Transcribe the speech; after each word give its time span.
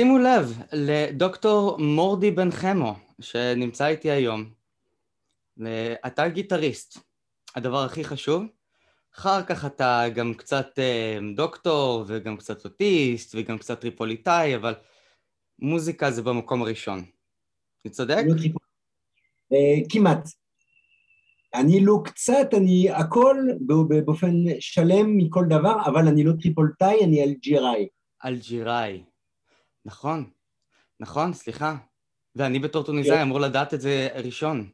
שימו 0.00 0.18
לב 0.18 0.62
לדוקטור 0.72 1.78
מורדי 1.78 2.30
בן 2.30 2.50
חמו, 2.50 2.94
שנמצא 3.20 3.86
איתי 3.86 4.10
היום. 4.10 4.44
אתה 6.06 6.28
גיטריסט, 6.28 6.98
הדבר 7.56 7.84
הכי 7.84 8.04
חשוב. 8.04 8.42
אחר 9.14 9.42
כך 9.42 9.64
אתה 9.64 10.04
גם 10.14 10.34
קצת 10.34 10.78
אה, 10.78 11.18
דוקטור, 11.36 12.04
וגם 12.06 12.36
קצת 12.36 12.64
אוטיסט, 12.64 13.34
וגם 13.38 13.58
קצת 13.58 13.80
טריפוליטאי, 13.80 14.56
אבל 14.56 14.74
מוזיקה 15.58 16.10
זה 16.10 16.22
במקום 16.22 16.62
הראשון. 16.62 17.04
אני 17.84 17.92
צודק? 17.92 18.22
לא 18.26 18.34
אה, 19.52 19.80
כמעט. 19.88 20.28
אני 21.54 21.84
לא 21.84 22.00
קצת, 22.04 22.54
אני 22.56 22.90
הכל 22.90 23.36
באופן 24.04 24.32
שלם 24.60 25.16
מכל 25.16 25.44
דבר, 25.48 25.76
אבל 25.86 26.08
אני 26.08 26.24
לא 26.24 26.32
טריפולטאי, 26.42 27.04
אני 27.04 27.24
אלג'יראי. 27.24 27.88
אלג'יראי. 28.24 29.09
נכון, 29.84 30.30
נכון, 31.00 31.32
סליחה. 31.32 31.76
ואני 32.36 32.58
בתור 32.58 32.84
טוניסאי 32.84 33.16
כן. 33.16 33.22
אמור 33.22 33.40
לדעת 33.40 33.74
את 33.74 33.80
זה 33.80 34.08
ראשון. 34.24 34.70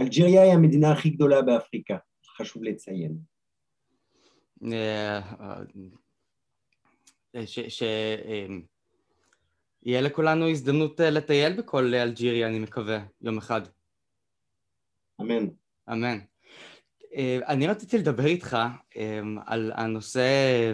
אלג'יריה 0.00 0.42
היא 0.42 0.52
המדינה 0.52 0.92
הכי 0.92 1.10
גדולה 1.10 1.42
באפריקה, 1.42 1.96
חשוב 2.36 2.64
לציין. 2.64 3.18
אה, 4.72 5.20
אה, 7.34 7.46
שיהיה 7.46 8.60
לכולנו 10.00 10.48
הזדמנות 10.48 11.00
אה, 11.00 11.10
לטייל 11.10 11.58
בכל 11.58 11.94
אלג'יריה, 11.94 12.48
אני 12.48 12.58
מקווה, 12.58 13.04
יום 13.20 13.38
אחד. 13.38 13.60
אמן. 15.20 15.46
אמן. 15.92 16.18
אני 17.46 17.66
רציתי 17.66 17.98
לדבר 17.98 18.26
איתך 18.26 18.56
על 19.46 19.72
הנושא 19.74 20.72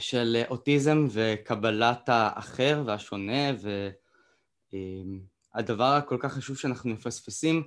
של 0.00 0.42
אוטיזם 0.50 1.06
וקבלת 1.10 2.08
האחר 2.08 2.82
והשונה 2.86 3.50
והדבר 5.54 5.84
הכל 5.84 6.16
כך 6.20 6.32
חשוב 6.32 6.56
שאנחנו 6.56 6.90
מפספסים 6.90 7.62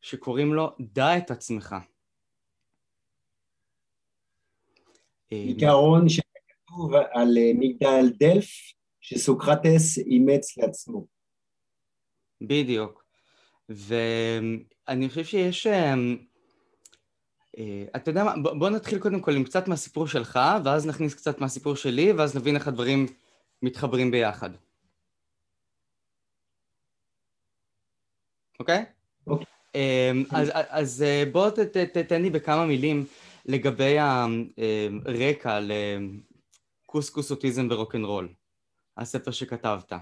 שקוראים 0.00 0.54
לו 0.54 0.70
דע 0.80 1.18
את 1.18 1.30
עצמך. 1.30 1.74
עיקרון 5.28 6.08
שכתוב 6.08 6.94
על 7.12 7.34
מגדל 7.54 8.04
דלף 8.18 8.46
שסוקרטס 9.00 9.98
אימץ 9.98 10.58
לעצמו. 10.58 11.06
בדיוק. 12.40 13.04
ואני 13.68 15.08
חושב 15.08 15.24
שיש 15.24 15.66
אה, 15.66 15.94
אתה 17.96 18.10
יודע 18.10 18.24
מה, 18.24 18.34
בוא 18.36 18.70
נתחיל 18.70 18.98
קודם 18.98 19.20
כל 19.20 19.36
עם 19.36 19.44
קצת 19.44 19.68
מהסיפור 19.68 20.06
שלך, 20.06 20.40
ואז 20.64 20.86
נכניס 20.86 21.14
קצת 21.14 21.40
מהסיפור 21.40 21.76
שלי, 21.76 22.12
ואז 22.12 22.36
נבין 22.36 22.56
איך 22.56 22.68
הדברים 22.68 23.06
מתחברים 23.62 24.10
ביחד. 24.10 24.50
אוקיי? 28.60 28.84
אוקיי. 29.26 29.46
אמ, 29.74 30.24
אז, 30.30 30.50
אז 30.54 31.02
אה, 31.02 31.24
בוא 31.32 31.50
תתן 31.92 32.22
לי 32.22 32.30
בכמה 32.30 32.66
מילים 32.66 33.04
לגבי 33.46 33.96
הרקע 33.98 35.60
לקוסקוס 36.88 37.30
אוטיזם 37.30 37.68
ורוקנרול, 37.70 38.28
הספר 38.96 39.30
שכתבת. 39.30 39.92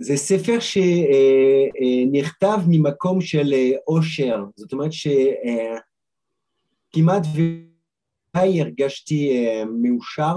אה, 0.00 0.04
זה 0.04 0.16
ספר 0.16 0.58
שנכתב 0.60 2.58
ממקום 2.68 3.20
של 3.20 3.54
אושר, 3.86 4.44
זאת 4.56 4.72
אומרת 4.72 4.90
שכמעט 6.92 7.22
ודי 7.34 8.60
הרגשתי 8.60 9.46
מאושר 9.82 10.36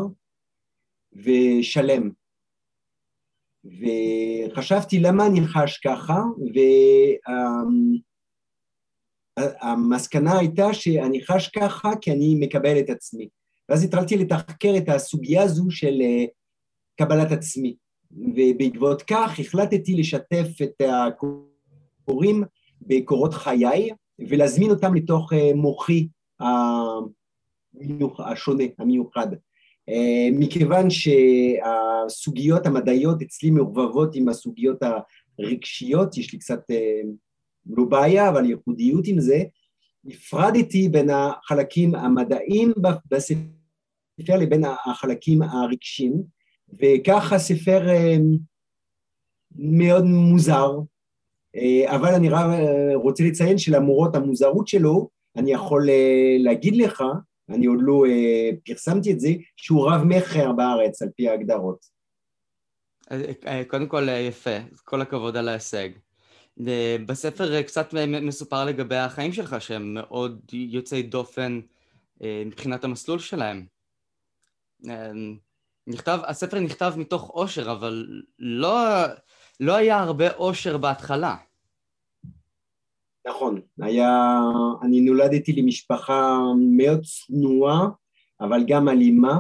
ושלם. 1.14 2.10
וחשבתי 3.66 5.00
למה 5.00 5.28
אני 5.28 5.40
חש 5.48 5.78
ככה, 5.78 6.22
והמסקנה 9.40 10.40
הייתה 10.40 10.74
שאני 10.74 11.26
חש 11.26 11.48
ככה 11.48 11.90
כי 12.02 12.12
אני 12.12 12.36
מקבל 12.40 12.80
את 12.80 12.90
עצמי. 12.90 13.30
ואז 13.70 13.84
התחלתי 13.84 14.18
לתחקר 14.18 14.74
את 14.78 14.90
הסוגיה 14.90 15.44
הזו 15.44 15.66
של 15.70 16.02
קבלת 17.00 17.32
עצמי. 17.32 17.76
ובעקבות 18.12 19.02
כך 19.02 19.40
החלטתי 19.40 19.96
לשתף 19.96 20.48
את 20.64 20.82
הקוראים 20.82 22.44
בקורות 22.82 23.34
חיי 23.34 23.90
ולהזמין 24.20 24.70
אותם 24.70 24.96
לתוך 24.96 25.34
אה, 25.34 25.52
מוחי 25.56 26.08
השונה, 28.20 28.64
המיוחד. 28.80 29.28
אה, 29.90 30.28
מכיוון 30.32 30.88
שהסוגיות 30.90 32.66
המדעיות 32.66 33.22
אצלי 33.22 33.50
מעורבבות 33.50 34.16
עם 34.16 34.30
הסוגיות 34.30 34.78
הרגשיות, 35.40 36.18
יש 36.18 36.34
לי 36.34 36.40
קצת 36.40 36.72
אה, 36.72 37.02
לא 37.70 37.84
בעיה, 37.84 38.30
אבל 38.30 38.46
ייחודיות 38.46 39.08
עם 39.08 39.20
זה, 39.20 39.44
הפרדתי 40.06 40.90
בין 40.90 41.10
החלקים 41.10 41.96
המדעיים 41.96 42.74
בספר 43.12 44.38
לבין 44.40 44.64
החלקים 44.86 45.42
הרגשיים, 45.42 46.24
וככה 46.74 47.40
ספר 47.40 47.90
אה, 47.90 48.16
מאוד 49.56 50.04
מוזר, 50.04 50.72
אה, 51.56 51.96
אבל 51.96 52.14
אני 52.14 52.30
אה, 52.30 52.96
רוצה 52.96 53.24
לציין 53.24 53.58
שלמרות 53.58 54.16
המוזרות 54.16 54.68
שלו, 54.68 55.10
אני 55.36 55.52
יכול 55.52 55.90
להגיד 56.40 56.76
לך, 56.76 57.04
אני 57.50 57.66
עוד 57.66 57.80
לא 57.82 58.04
פרסמתי 58.66 59.12
את 59.12 59.20
זה, 59.20 59.30
שהוא 59.56 59.90
רב 59.90 60.04
מכר 60.04 60.52
בארץ 60.52 61.02
על 61.02 61.10
פי 61.16 61.30
ההגדרות. 61.30 61.86
קודם 63.68 63.88
כל 63.88 64.08
יפה, 64.28 64.58
כל 64.84 65.02
הכבוד 65.02 65.38
על 65.38 65.48
ההישג. 65.48 65.90
בספר 67.06 67.62
קצת 67.62 67.94
מסופר 68.22 68.66
לגבי 68.66 68.96
החיים 68.96 69.34
שלך 69.34 69.62
שהם 69.62 69.94
מאוד 69.94 70.42
יוצאי 70.54 71.04
דופן 71.04 71.60
מבחינת 72.22 72.84
המסלול 72.84 73.20
שלהם. 73.20 73.66
נכתב, 75.88 76.20
הספר 76.24 76.60
נכתב 76.60 76.94
מתוך 76.98 77.30
אושר, 77.30 77.72
אבל 77.72 78.08
לא, 78.40 78.78
לא 79.60 79.76
היה 79.76 80.00
הרבה 80.00 80.34
אושר 80.34 80.78
בהתחלה. 80.78 81.36
נכון, 83.28 83.62
היה, 83.82 84.40
אני 84.84 85.02
נולדתי 85.02 85.54
למשפחה 85.54 86.40
מאוד 86.78 87.02
צנועה, 87.02 87.88
אבל 88.42 88.64
גם 88.68 88.90
אלימה. 88.90 89.40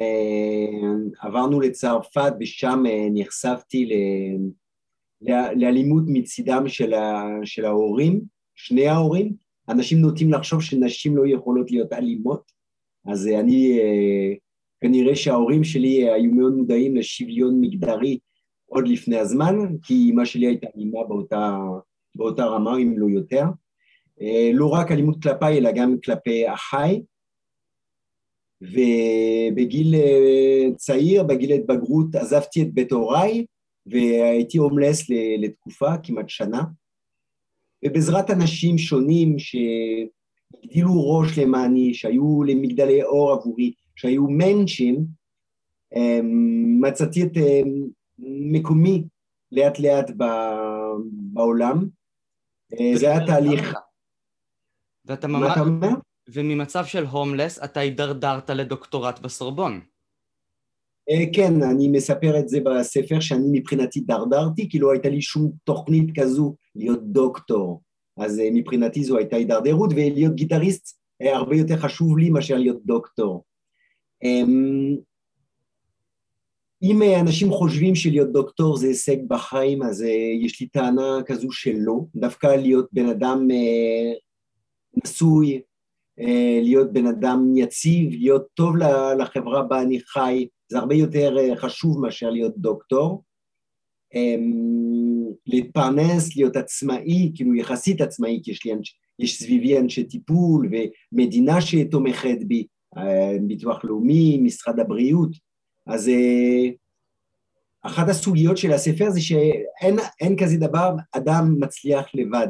אה, 0.00 1.28
עברנו 1.28 1.60
לצרפת 1.60 2.32
ושם 2.40 2.82
אה, 2.88 3.06
נחשפתי 3.14 3.86
ל, 3.86 3.92
לאלימות 5.56 6.02
מצידם 6.06 6.68
של, 6.68 6.94
ה, 6.94 7.24
של 7.44 7.64
ההורים, 7.64 8.20
שני 8.54 8.88
ההורים. 8.88 9.32
אנשים 9.68 9.98
נוטים 9.98 10.32
לחשוב 10.32 10.62
שנשים 10.62 11.16
לא 11.16 11.22
יכולות 11.26 11.70
להיות 11.70 11.92
אלימות, 11.92 12.52
אז 13.06 13.26
אני 13.28 13.80
כנראה 14.80 15.16
שההורים 15.16 15.64
שלי 15.64 16.10
היו 16.10 16.30
מאוד 16.30 16.52
מודעים 16.52 16.96
לשוויון 16.96 17.60
מגדרי 17.60 18.18
עוד 18.66 18.88
לפני 18.88 19.16
הזמן, 19.16 19.56
כי 19.82 20.10
אמא 20.10 20.24
שלי 20.24 20.46
הייתה 20.46 20.66
אימה 20.76 21.04
באותה, 21.08 21.58
באותה 22.14 22.44
רמה, 22.44 22.76
אם 22.76 22.98
לא 22.98 23.06
יותר. 23.06 23.44
אה, 24.20 24.50
לא 24.54 24.68
רק 24.68 24.92
אלימות 24.92 25.22
כלפיי, 25.22 25.58
אלא 25.58 25.72
גם 25.72 25.96
כלפי 26.04 26.52
אחיי. 26.52 27.02
ובגיל 28.62 29.94
אה, 29.94 30.74
צעיר, 30.76 31.22
בגיל 31.22 31.52
התבגרות, 31.52 32.14
עזבתי 32.14 32.62
את 32.62 32.74
בית 32.74 32.92
הוריי 32.92 33.46
והייתי 33.86 34.58
הומלס 34.58 35.06
לתקופה, 35.38 35.98
כמעט 36.02 36.28
שנה. 36.28 36.62
ובעזרת 37.84 38.30
אנשים 38.30 38.78
שונים 38.78 39.36
שהגדילו 39.38 41.10
ראש 41.10 41.38
למעני, 41.38 41.94
שהיו 41.94 42.42
למגדלי 42.42 43.02
אור 43.02 43.32
עבורי, 43.32 43.72
שהיו 43.96 44.28
מענצ'ים, 44.28 45.06
אמ, 45.96 46.80
מצאתי 46.80 47.22
את 47.22 47.36
אמ, 47.36 47.86
מקומי 48.52 49.04
לאט 49.52 49.78
לאט 49.78 50.10
בעולם. 51.06 51.88
אה, 52.80 52.96
זה 52.96 53.06
היה 53.10 53.26
תהליך... 53.26 53.74
ואתה 55.04 55.28
ממש... 55.28 55.40
מה 55.40 55.52
אתה 55.52 55.60
אומר? 55.60 55.88
וממצב 56.28 56.84
של 56.84 57.06
הומלס 57.06 57.64
אתה 57.64 57.80
הידרדרת 57.80 58.50
לדוקטורט 58.50 59.18
בסורבון. 59.18 59.80
אה, 61.10 61.24
כן, 61.32 61.62
אני 61.62 61.88
מספר 61.88 62.38
את 62.38 62.48
זה 62.48 62.60
בספר 62.60 63.20
שאני 63.20 63.46
מבחינתי 63.52 64.00
דרדרתי, 64.00 64.68
כי 64.70 64.78
לא 64.78 64.92
הייתה 64.92 65.08
לי 65.08 65.20
שום 65.20 65.52
תוכנית 65.64 66.18
כזו 66.18 66.54
להיות 66.74 67.00
דוקטור. 67.02 67.82
אז 68.16 68.38
אה, 68.38 68.48
מבחינתי 68.52 69.04
זו 69.04 69.18
הייתה 69.18 69.36
הידרדרות, 69.36 69.90
ולהיות 69.92 70.34
גיטריסט 70.34 70.98
הרבה 71.20 71.56
יותר 71.56 71.76
חשוב 71.76 72.18
לי 72.18 72.30
מאשר 72.30 72.56
להיות 72.56 72.84
דוקטור. 72.84 73.44
אמ, 74.22 74.96
אם 76.82 77.02
אנשים 77.20 77.50
חושבים 77.50 77.94
שלהיות 77.94 78.32
דוקטור 78.32 78.76
זה 78.76 78.86
הישג 78.86 79.16
בחיים, 79.28 79.82
אז 79.82 80.02
אה, 80.02 80.08
יש 80.42 80.60
לי 80.60 80.68
טענה 80.68 81.18
כזו 81.26 81.52
שלא, 81.52 82.00
דווקא 82.16 82.46
להיות 82.46 82.88
בן 82.92 83.06
אדם 83.06 83.48
אה, 83.50 84.12
נשוי, 85.04 85.60
אה, 86.20 86.60
להיות 86.62 86.92
בן 86.92 87.06
אדם 87.06 87.56
יציב, 87.56 88.10
להיות 88.10 88.46
טוב 88.54 88.76
לחברה 89.18 89.62
בה 89.62 89.82
אני 89.82 90.00
חי, 90.00 90.46
זה 90.68 90.78
הרבה 90.78 90.94
יותר 90.94 91.36
חשוב 91.56 92.00
מאשר 92.00 92.30
להיות 92.30 92.58
דוקטור. 92.58 93.22
אמ, 94.14 95.26
להתפרנס, 95.46 96.36
להיות 96.36 96.56
עצמאי, 96.56 97.32
כאילו 97.34 97.54
יחסית 97.54 98.00
עצמאי, 98.00 98.40
כי 98.44 98.50
יש, 98.50 98.64
לי, 98.64 98.72
יש 99.18 99.38
סביבי 99.38 99.78
אנשי 99.78 100.04
טיפול 100.04 100.68
ומדינה 101.12 101.60
שתומכת 101.60 102.38
בי, 102.46 102.66
ביטוח 103.46 103.84
לאומי, 103.84 104.38
משרד 104.38 104.80
הבריאות, 104.80 105.30
אז 105.86 106.10
אחת 107.82 108.08
הסוגיות 108.08 108.56
של 108.56 108.72
הספר 108.72 109.10
זה 109.10 109.20
שאין 109.20 110.36
כזה 110.40 110.56
דבר, 110.56 110.90
אדם 111.12 111.56
מצליח 111.60 112.06
לבד. 112.14 112.48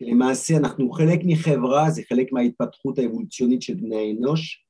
למעשה 0.00 0.56
אנחנו 0.56 0.90
חלק 0.90 1.20
מחברה, 1.24 1.90
זה 1.90 2.02
חלק 2.08 2.32
מההתפתחות 2.32 2.98
האבולוציונית 2.98 3.62
של 3.62 3.74
בני 3.74 3.96
האנוש, 3.96 4.64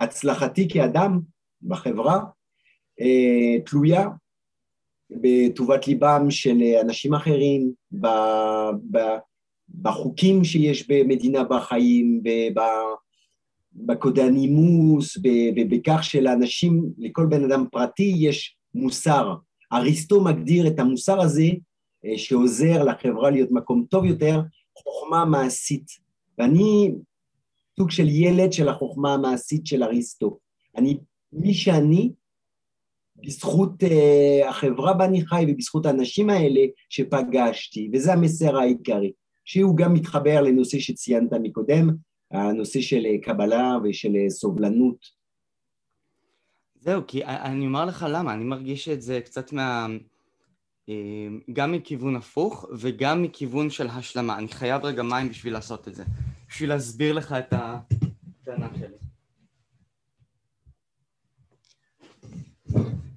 והצלחתי 0.00 0.68
כאדם 0.68 1.20
בחברה 1.62 2.20
אה, 3.00 3.60
תלויה 3.66 4.08
בטובת 5.10 5.88
ליבם 5.88 6.26
של 6.30 6.62
אנשים 6.80 7.14
אחרים, 7.14 7.72
בחוקים 9.68 10.44
שיש 10.44 10.88
במדינה 10.88 11.44
בחיים, 11.44 12.22
בקודי 13.72 14.22
הנימוס, 14.22 15.18
בכך 15.70 16.04
שלאנשים, 16.04 16.90
לכל 16.98 17.26
בן 17.26 17.44
אדם 17.44 17.64
פרטי 17.72 18.14
יש 18.16 18.56
מוסר. 18.74 19.34
אריסטו 19.72 20.24
מגדיר 20.24 20.66
את 20.66 20.78
המוסר 20.78 21.20
הזה 21.20 21.46
אה, 22.04 22.18
שעוזר 22.18 22.84
לחברה 22.84 23.30
להיות 23.30 23.50
מקום 23.50 23.84
טוב 23.90 24.04
יותר, 24.04 24.40
חוכמה 24.78 25.24
מעשית. 25.24 25.86
ואני 26.38 26.90
סוג 27.76 27.90
של 27.90 28.08
ילד 28.08 28.52
של 28.52 28.68
החוכמה 28.68 29.14
המעשית 29.14 29.66
של 29.66 29.82
אריסטו. 29.82 30.38
אני, 30.76 30.98
מי 31.32 31.54
שאני, 31.54 32.12
בזכות 33.16 33.82
uh, 33.82 34.48
החברה 34.48 34.94
בה 34.94 35.04
אני 35.04 35.26
חי 35.26 35.44
ובזכות 35.48 35.86
האנשים 35.86 36.30
האלה 36.30 36.60
שפגשתי, 36.88 37.90
וזה 37.92 38.12
המסר 38.12 38.56
העיקרי, 38.56 39.12
שהוא 39.44 39.76
גם 39.76 39.94
מתחבר 39.94 40.40
לנושא 40.40 40.78
שציינת 40.78 41.32
מקודם, 41.42 41.90
הנושא 42.30 42.80
של 42.80 43.06
אה, 43.06 43.18
קבלה 43.22 43.76
ושל 43.84 44.12
סובלנות. 44.28 45.24
זהו, 46.80 47.02
כי 47.06 47.24
אני 47.24 47.66
אומר 47.66 47.84
לך 47.84 48.06
למה, 48.10 48.34
אני 48.34 48.44
מרגיש 48.44 48.88
את 48.88 49.02
זה 49.02 49.20
קצת 49.20 49.52
מה... 49.52 49.86
אמ, 50.88 51.40
גם 51.52 51.72
מכיוון 51.72 52.16
הפוך 52.16 52.66
וגם 52.78 53.22
מכיוון 53.22 53.70
של 53.70 53.86
השלמה. 53.86 54.38
אני 54.38 54.48
חייב 54.48 54.84
רגע 54.84 55.02
מים 55.02 55.28
בשביל 55.28 55.52
לעשות 55.52 55.88
את 55.88 55.94
זה, 55.94 56.04
בשביל 56.48 56.68
להסביר 56.68 57.12
לך 57.12 57.32
את 57.32 57.52
הטענה 57.52 58.68
שלי. 58.78 58.94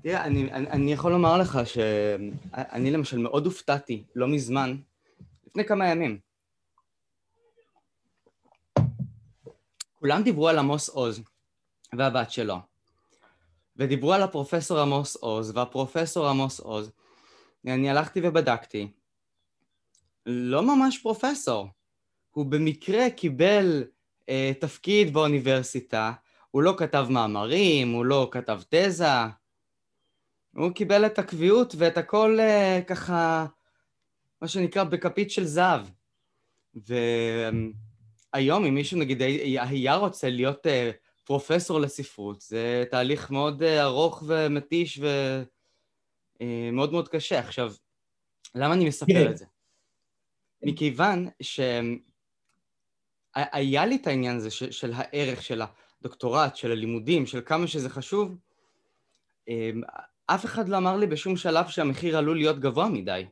תראה, 0.01 0.25
אני, 0.25 0.51
אני, 0.51 0.69
אני 0.69 0.93
יכול 0.93 1.11
לומר 1.11 1.37
לך 1.37 1.59
שאני 1.65 2.91
למשל 2.91 3.17
מאוד 3.17 3.45
הופתעתי 3.45 4.03
לא 4.15 4.27
מזמן, 4.27 4.77
לפני 5.47 5.65
כמה 5.65 5.87
ימים. 5.87 6.19
כולם 9.95 10.23
דיברו 10.23 10.47
על 10.47 10.59
עמוס 10.59 10.89
עוז 10.89 11.21
והבת 11.93 12.31
שלו, 12.31 12.57
ודיברו 13.75 14.13
על 14.13 14.23
הפרופסור 14.23 14.79
עמוס 14.79 15.15
עוז 15.15 15.51
והפרופסור 15.55 16.27
עמוס 16.27 16.59
עוז, 16.59 16.91
אני 17.67 17.89
הלכתי 17.89 18.19
ובדקתי. 18.23 18.91
לא 20.25 20.61
ממש 20.61 20.97
פרופסור. 20.97 21.67
הוא 22.31 22.45
במקרה 22.45 23.09
קיבל 23.09 23.83
אה, 24.29 24.51
תפקיד 24.59 25.13
באוניברסיטה, 25.13 26.13
הוא 26.51 26.63
לא 26.63 26.75
כתב 26.77 27.07
מאמרים, 27.09 27.91
הוא 27.91 28.05
לא 28.05 28.29
כתב 28.31 28.61
תזה, 28.69 29.07
הוא 30.55 30.71
קיבל 30.71 31.05
את 31.05 31.19
הקביעות 31.19 31.75
ואת 31.77 31.97
הכל 31.97 32.37
אה, 32.39 32.79
ככה, 32.87 33.45
מה 34.41 34.47
שנקרא, 34.47 34.83
בכפית 34.83 35.31
של 35.31 35.45
זהב. 35.45 35.81
והיום 38.33 38.65
אם 38.65 38.75
מישהו 38.75 38.99
נגיד 38.99 39.21
היה 39.21 39.95
רוצה 39.95 40.29
להיות 40.29 40.67
אה, 40.67 40.91
פרופסור 41.23 41.79
לספרות, 41.79 42.41
זה 42.41 42.83
תהליך 42.91 43.31
מאוד 43.31 43.63
אה, 43.63 43.83
ארוך 43.83 44.23
ומתיש 44.27 44.99
ו... 44.99 45.07
אה, 46.41 46.69
מאוד 46.71 47.07
קשה. 47.07 47.39
עכשיו, 47.39 47.73
למה 48.55 48.73
אני 48.73 48.87
מספר 48.87 49.13
כן. 49.13 49.31
את 49.31 49.37
זה? 49.37 49.45
מכיוון 50.61 51.27
שהיה 51.41 51.95
לי 53.85 53.95
את 53.95 54.07
העניין 54.07 54.35
הזה 54.35 54.51
של, 54.51 54.93
הערך 54.95 55.43
של 55.43 55.61
הדוקטורט, 56.01 56.55
של 56.55 56.71
הלימודים, 56.71 57.25
של 57.25 57.41
כמה 57.45 57.67
שזה 57.67 57.89
חשוב, 57.89 58.37
אף 60.25 60.45
אחד 60.45 60.69
לא 60.69 60.77
אמר 60.77 60.97
לי 60.97 61.07
בשום 61.07 61.37
שלב 61.37 61.67
שהמחיר 61.67 62.17
עלול 62.17 62.37
להיות 62.37 62.59
גבוה 62.59 62.89
מדי. 62.89 63.25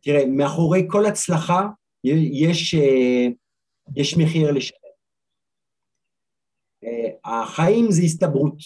תראה, 0.00 0.26
מאחורי 0.26 0.86
כל 0.90 1.06
הצלחה 1.06 1.66
יש, 2.04 2.74
אה, 2.74 3.26
יש 3.96 4.16
מחיר 4.16 4.52
לשלם. 4.52 4.76
החיים 7.24 7.90
זה 7.90 8.02
הסתברות. 8.02 8.56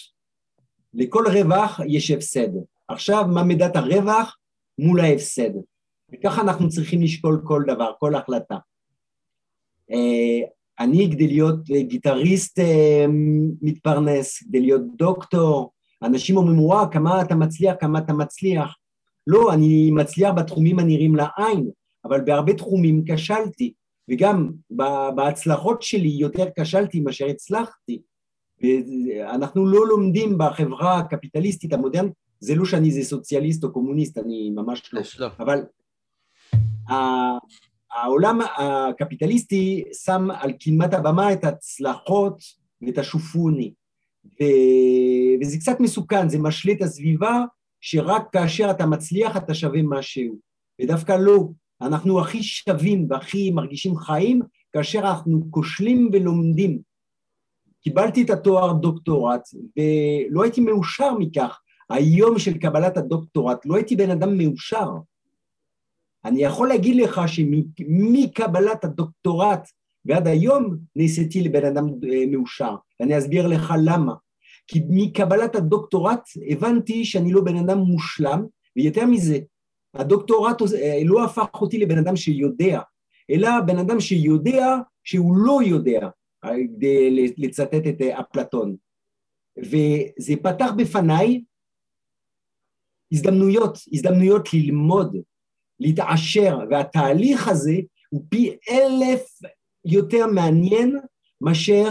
לכל 0.93 1.23
רווח 1.33 1.79
יש 1.87 2.11
הפסד. 2.11 2.47
עכשיו, 2.87 3.25
מה 3.33 3.43
מידת 3.43 3.75
הרווח 3.75 4.37
מול 4.79 4.99
ההפסד? 4.99 5.49
וככה 6.11 6.41
אנחנו 6.41 6.69
צריכים 6.69 7.01
לשקול 7.01 7.41
כל 7.43 7.63
דבר, 7.67 7.91
כל 7.99 8.15
החלטה. 8.15 8.55
אה, 9.91 10.41
אני, 10.79 11.09
כדי 11.11 11.27
להיות 11.27 11.69
גיטריסט 11.69 12.59
אה, 12.59 13.05
מתפרנס, 13.61 14.43
כדי 14.43 14.59
להיות 14.59 14.81
דוקטור, 14.97 15.71
אנשים 16.03 16.37
אומרים, 16.37 16.59
וואו, 16.59 16.91
כמה 16.91 17.21
אתה 17.21 17.35
מצליח, 17.35 17.75
כמה 17.79 17.99
אתה 17.99 18.13
מצליח. 18.13 18.75
לא, 19.27 19.53
אני 19.53 19.91
מצליח 19.91 20.33
בתחומים 20.35 20.79
הנראים 20.79 21.15
לעין, 21.15 21.69
אבל 22.05 22.21
בהרבה 22.21 22.53
תחומים 22.53 23.03
כשלתי, 23.07 23.73
וגם 24.11 24.51
בהצלחות 25.15 25.81
שלי 25.81 26.09
יותר 26.09 26.45
כשלתי 26.59 26.99
מאשר 26.99 27.25
הצלחתי. 27.25 28.01
ואנחנו 28.61 29.67
לא 29.67 29.87
לומדים 29.87 30.37
בחברה 30.37 30.97
הקפיטליסטית 30.97 31.73
המודרנית, 31.73 32.13
זה 32.39 32.55
לא 32.55 32.65
שאני 32.65 32.87
איזה 32.87 33.03
סוציאליסט 33.03 33.63
או 33.63 33.71
קומוניסט, 33.71 34.17
אני 34.17 34.49
ממש 34.49 34.93
לא, 34.93 35.01
לא. 35.19 35.27
אבל 35.39 35.61
העולם 37.91 38.39
הקפיטליסטי 38.57 39.83
שם 40.03 40.27
על 40.31 40.51
קדמת 40.51 40.93
הבמה 40.93 41.33
את 41.33 41.43
ההצלחות 41.43 42.43
ואת 42.81 42.97
השופוני, 42.97 43.73
ו... 44.25 44.43
וזה 45.41 45.57
קצת 45.57 45.79
מסוכן, 45.79 46.29
זה 46.29 46.39
משלה 46.39 46.73
את 46.73 46.81
הסביבה 46.81 47.43
שרק 47.87 48.23
כאשר 48.31 48.71
אתה 48.71 48.85
מצליח 48.85 49.37
אתה 49.37 49.53
שווה 49.53 49.79
משהו, 49.83 50.35
ודווקא 50.81 51.11
לא, 51.11 51.47
אנחנו 51.81 52.19
הכי 52.19 52.43
שווים 52.43 53.07
והכי 53.09 53.51
מרגישים 53.51 53.97
חיים 53.97 54.41
כאשר 54.73 54.99
אנחנו 54.99 55.47
כושלים 55.49 56.09
ולומדים, 56.13 56.79
קיבלתי 57.83 58.23
את 58.23 58.29
התואר 58.29 58.73
דוקטורט 58.73 59.41
ולא 59.77 60.43
הייתי 60.43 60.61
מאושר 60.61 61.13
מכך. 61.19 61.59
היום 61.89 62.39
של 62.39 62.57
קבלת 62.57 62.97
הדוקטורט 62.97 63.65
לא 63.65 63.75
הייתי 63.75 63.95
בן 63.95 64.09
אדם 64.09 64.37
מאושר. 64.37 64.89
אני 66.25 66.43
יכול 66.43 66.67
להגיד 66.67 66.95
לך 66.95 67.21
שמקבלת 67.27 68.83
הדוקטורט 68.83 69.69
ועד 70.05 70.27
היום 70.27 70.77
נעשיתי 70.95 71.41
לבן 71.41 71.65
אדם 71.65 71.85
אה, 71.87 72.23
מאושר, 72.31 72.75
ואני 72.99 73.17
אסביר 73.17 73.47
לך 73.47 73.73
למה. 73.85 74.13
כי 74.67 74.81
מקבלת 74.89 75.55
הדוקטורט 75.55 76.29
הבנתי 76.49 77.05
שאני 77.05 77.31
לא 77.31 77.41
בן 77.41 77.57
אדם 77.57 77.77
מושלם, 77.77 78.45
ויותר 78.75 79.05
מזה, 79.05 79.39
הדוקטורט 79.93 80.61
אה, 80.61 80.99
לא 81.05 81.25
הפך 81.25 81.61
אותי 81.61 81.77
לבן 81.77 81.97
אדם 81.97 82.15
שיודע, 82.15 82.79
אלא 83.29 83.49
בן 83.65 83.77
אדם 83.77 83.99
שיודע 83.99 84.77
שהוא 85.03 85.37
לא 85.37 85.59
יודע, 85.65 86.09
כדי 86.45 87.33
לצטט 87.37 87.87
את 87.89 88.01
אה, 88.01 88.19
אפלטון. 88.19 88.75
וזה 89.57 90.33
פתח 90.43 90.71
בפניי 90.77 91.41
הזדמנויות, 93.11 93.77
הזדמנויות 93.93 94.53
ללמוד, 94.53 95.15
להתעשר, 95.79 96.57
והתהליך 96.69 97.47
הזה 97.47 97.75
הוא 98.09 98.25
פי 98.29 98.57
אלף 98.69 99.27
יותר 99.85 100.27
מעניין 100.27 100.99
מאשר 101.41 101.89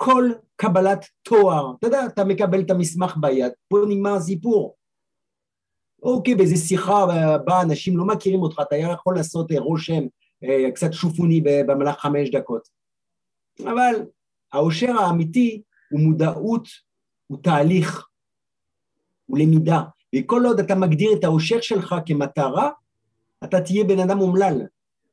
כל 0.00 0.30
קבלת 0.56 1.06
תואר. 1.22 1.72
אתה 1.78 1.86
יודע, 1.86 2.06
אתה 2.06 2.24
מקבל 2.24 2.60
את 2.60 2.70
המסמך 2.70 3.16
ביד, 3.20 3.52
פה 3.68 3.78
נגמר 3.88 4.14
הסיפור. 4.14 4.74
אוקיי, 6.02 6.34
באיזה 6.34 6.56
שיחה 6.56 7.06
בה 7.44 7.62
אנשים 7.62 7.98
לא 7.98 8.04
מכירים 8.04 8.42
אותך, 8.42 8.60
אתה 8.62 8.76
יכול 8.76 9.16
לעשות 9.16 9.52
אה, 9.52 9.60
רושם 9.60 10.02
אה, 10.44 10.70
קצת 10.74 10.92
שופוני 10.92 11.40
במהלך 11.40 11.98
חמש 11.98 12.30
דקות. 12.30 12.68
אבל 13.60 13.94
העושר 14.52 14.92
האמיתי 14.98 15.62
הוא 15.90 16.00
מודעות, 16.00 16.68
הוא 17.26 17.38
תהליך, 17.42 18.06
הוא 19.26 19.38
למידה. 19.38 19.82
וכל 20.16 20.42
עוד 20.46 20.60
אתה 20.60 20.74
מגדיר 20.74 21.10
את 21.18 21.24
האושר 21.24 21.60
שלך 21.60 21.94
כמטרה, 22.06 22.70
אתה 23.44 23.60
תהיה 23.60 23.84
בן 23.84 23.98
אדם 23.98 24.20
אומלל, 24.20 24.62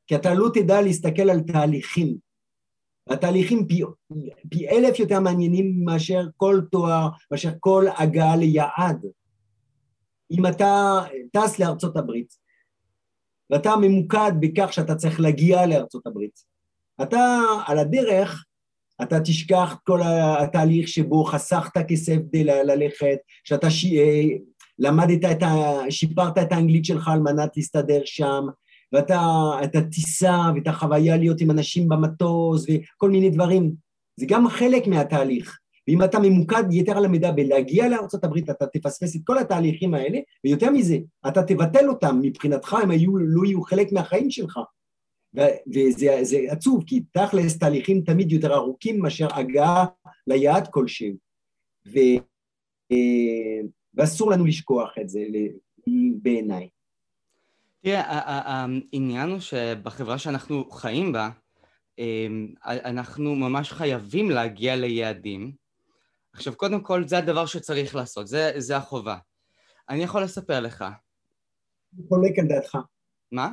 כי 0.07 0.15
אתה 0.15 0.33
לא 0.33 0.49
תדע 0.53 0.81
להסתכל 0.81 1.29
על 1.29 1.39
תהליכים. 1.39 2.24
התהליכים 3.09 3.67
פי, 3.67 3.81
פי 4.49 4.69
אלף 4.69 4.99
יותר 4.99 5.19
מעניינים 5.19 5.85
מאשר 5.85 6.21
כל 6.37 6.61
תואר, 6.71 7.09
מאשר 7.31 7.51
כל 7.59 7.85
הגעה 7.97 8.35
ליעד. 8.35 9.05
אם 10.31 10.45
אתה 10.45 10.99
טס 11.31 11.59
לארצות 11.59 11.97
הברית, 11.97 12.33
ואתה 13.49 13.75
ממוקד 13.81 14.31
בכך 14.39 14.73
שאתה 14.73 14.95
צריך 14.95 15.19
להגיע 15.19 15.65
לארצות 15.65 16.07
הברית, 16.07 16.39
אתה 17.01 17.39
על 17.67 17.79
הדרך, 17.79 18.45
אתה 19.01 19.19
תשכח 19.19 19.75
כל 19.83 20.01
התהליך 20.03 20.87
שבו 20.87 21.23
חסכת 21.23 21.77
כסף 21.87 22.15
כדי 22.29 22.43
ללכת, 22.43 23.17
שאתה 23.43 23.69
ש... 23.69 23.85
אה, 23.85 24.23
למדת 24.79 25.31
את 25.31 25.43
ה... 25.43 25.79
שיפרת 25.89 26.37
את 26.37 26.51
האנגלית 26.51 26.85
שלך 26.85 27.07
על 27.07 27.19
מנת 27.19 27.57
להסתדר 27.57 28.01
שם, 28.05 28.45
ואתה, 28.95 29.19
את 29.63 29.75
הטיסה 29.75 30.37
ואת 30.55 30.67
החוויה 30.67 31.17
להיות 31.17 31.41
עם 31.41 31.51
אנשים 31.51 31.89
במטוס 31.89 32.65
וכל 32.69 33.09
מיני 33.09 33.29
דברים. 33.29 33.75
זה 34.19 34.25
גם 34.29 34.47
חלק 34.47 34.87
מהתהליך. 34.87 35.59
ואם 35.87 36.03
אתה 36.03 36.19
ממוקד 36.19 36.63
יתר 36.71 36.97
על 36.97 37.05
המידע 37.05 37.31
בלהגיע 37.31 37.89
לארה"ב, 37.89 38.37
אתה 38.49 38.67
תפספס 38.67 39.15
את 39.15 39.21
כל 39.23 39.37
התהליכים 39.37 39.93
האלה, 39.93 40.19
ויותר 40.43 40.71
מזה, 40.71 40.97
אתה 41.27 41.43
תבטל 41.43 41.89
אותם, 41.89 42.19
מבחינתך 42.21 42.73
הם 42.73 42.91
היו, 42.91 43.17
לא 43.17 43.45
יהיו 43.45 43.61
חלק 43.61 43.91
מהחיים 43.91 44.31
שלך. 44.31 44.59
וזה 45.73 46.45
עצוב, 46.49 46.83
כי 46.87 47.03
תכלס 47.11 47.57
תהליכים 47.59 48.01
תמיד 48.01 48.31
יותר 48.31 48.53
ארוכים 48.53 48.99
מאשר 48.99 49.27
הגעה 49.31 49.85
ליעד 50.27 50.67
כלשהו. 50.67 51.15
ו, 51.87 51.97
אה, 52.91 53.67
ואסור 53.93 54.31
לנו 54.31 54.45
לשכוח 54.45 54.93
את 55.01 55.09
זה 55.09 55.23
בעיניי. 56.21 56.69
תראה, 57.85 58.03
העניין 58.07 59.29
הוא 59.29 59.39
שבחברה 59.39 60.17
שאנחנו 60.17 60.69
חיים 60.71 61.11
בה, 61.11 61.29
אמ, 61.99 62.53
אנחנו 62.65 63.35
ממש 63.35 63.71
חייבים 63.71 64.29
להגיע 64.29 64.75
ליעדים. 64.75 65.51
עכשיו, 66.33 66.55
קודם 66.55 66.81
כל, 66.81 67.07
זה 67.07 67.17
הדבר 67.17 67.45
שצריך 67.45 67.95
לעשות, 67.95 68.27
זה, 68.27 68.51
זה 68.57 68.77
החובה. 68.77 69.17
אני 69.89 70.03
יכול 70.03 70.23
לספר 70.23 70.59
לך. 70.59 70.85
אני 71.93 72.07
חולק 72.07 72.39
על 72.39 72.45
דעתך. 72.47 72.77
מה? 73.31 73.49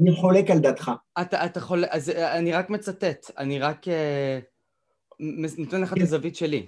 אני 0.00 0.12
חולק 0.12 0.50
על 0.50 0.58
דעתך. 0.58 0.90
אתה, 1.20 1.46
אתה 1.46 1.60
חולק, 1.60 1.88
אז 1.90 2.10
אני 2.10 2.52
רק 2.52 2.70
מצטט, 2.70 3.30
אני 3.38 3.58
רק 3.58 3.88
אה, 3.88 4.38
נותן 5.58 5.80
לך 5.80 5.92
את 5.92 6.02
הזווית 6.02 6.36
שלי. 6.36 6.66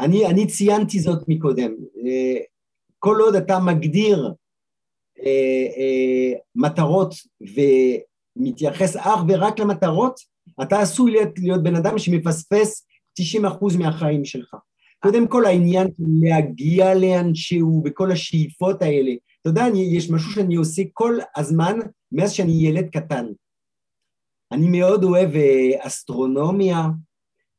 אני, 0.00 0.26
אני 0.26 0.46
ציינתי 0.46 1.00
זאת 1.00 1.24
מקודם. 1.28 1.74
אה, 3.04 3.10
כל 3.10 3.20
עוד 3.20 3.34
אתה 3.34 3.58
מגדיר 3.58 4.34
אה, 5.24 5.66
אה, 5.76 6.38
מטרות 6.54 7.14
ומתייחס 7.40 8.96
אך 8.96 9.20
ורק 9.28 9.58
למטרות, 9.58 10.20
אתה 10.62 10.80
עשוי 10.80 11.12
להיות, 11.12 11.38
להיות 11.38 11.62
בן 11.62 11.76
אדם 11.76 11.98
שמפספס 11.98 12.86
90% 13.20 13.78
מהחיים 13.78 14.24
שלך. 14.24 14.56
קודם 14.98 15.28
כל 15.28 15.44
העניין 15.44 15.88
להגיע 16.22 16.94
לאנשהו 16.94 17.82
וכל 17.84 18.12
השאיפות 18.12 18.82
האלה. 18.82 19.10
אתה 19.40 19.50
יודע, 19.50 19.66
אני, 19.66 19.96
יש 19.96 20.10
משהו 20.10 20.32
שאני 20.32 20.54
עושה 20.54 20.82
כל 20.92 21.18
הזמן 21.36 21.78
מאז 22.12 22.32
שאני 22.32 22.52
ילד 22.52 22.90
קטן. 22.90 23.26
אני 24.52 24.80
מאוד 24.80 25.04
אוהב 25.04 25.36
אה, 25.36 25.86
אסטרונומיה 25.86 26.82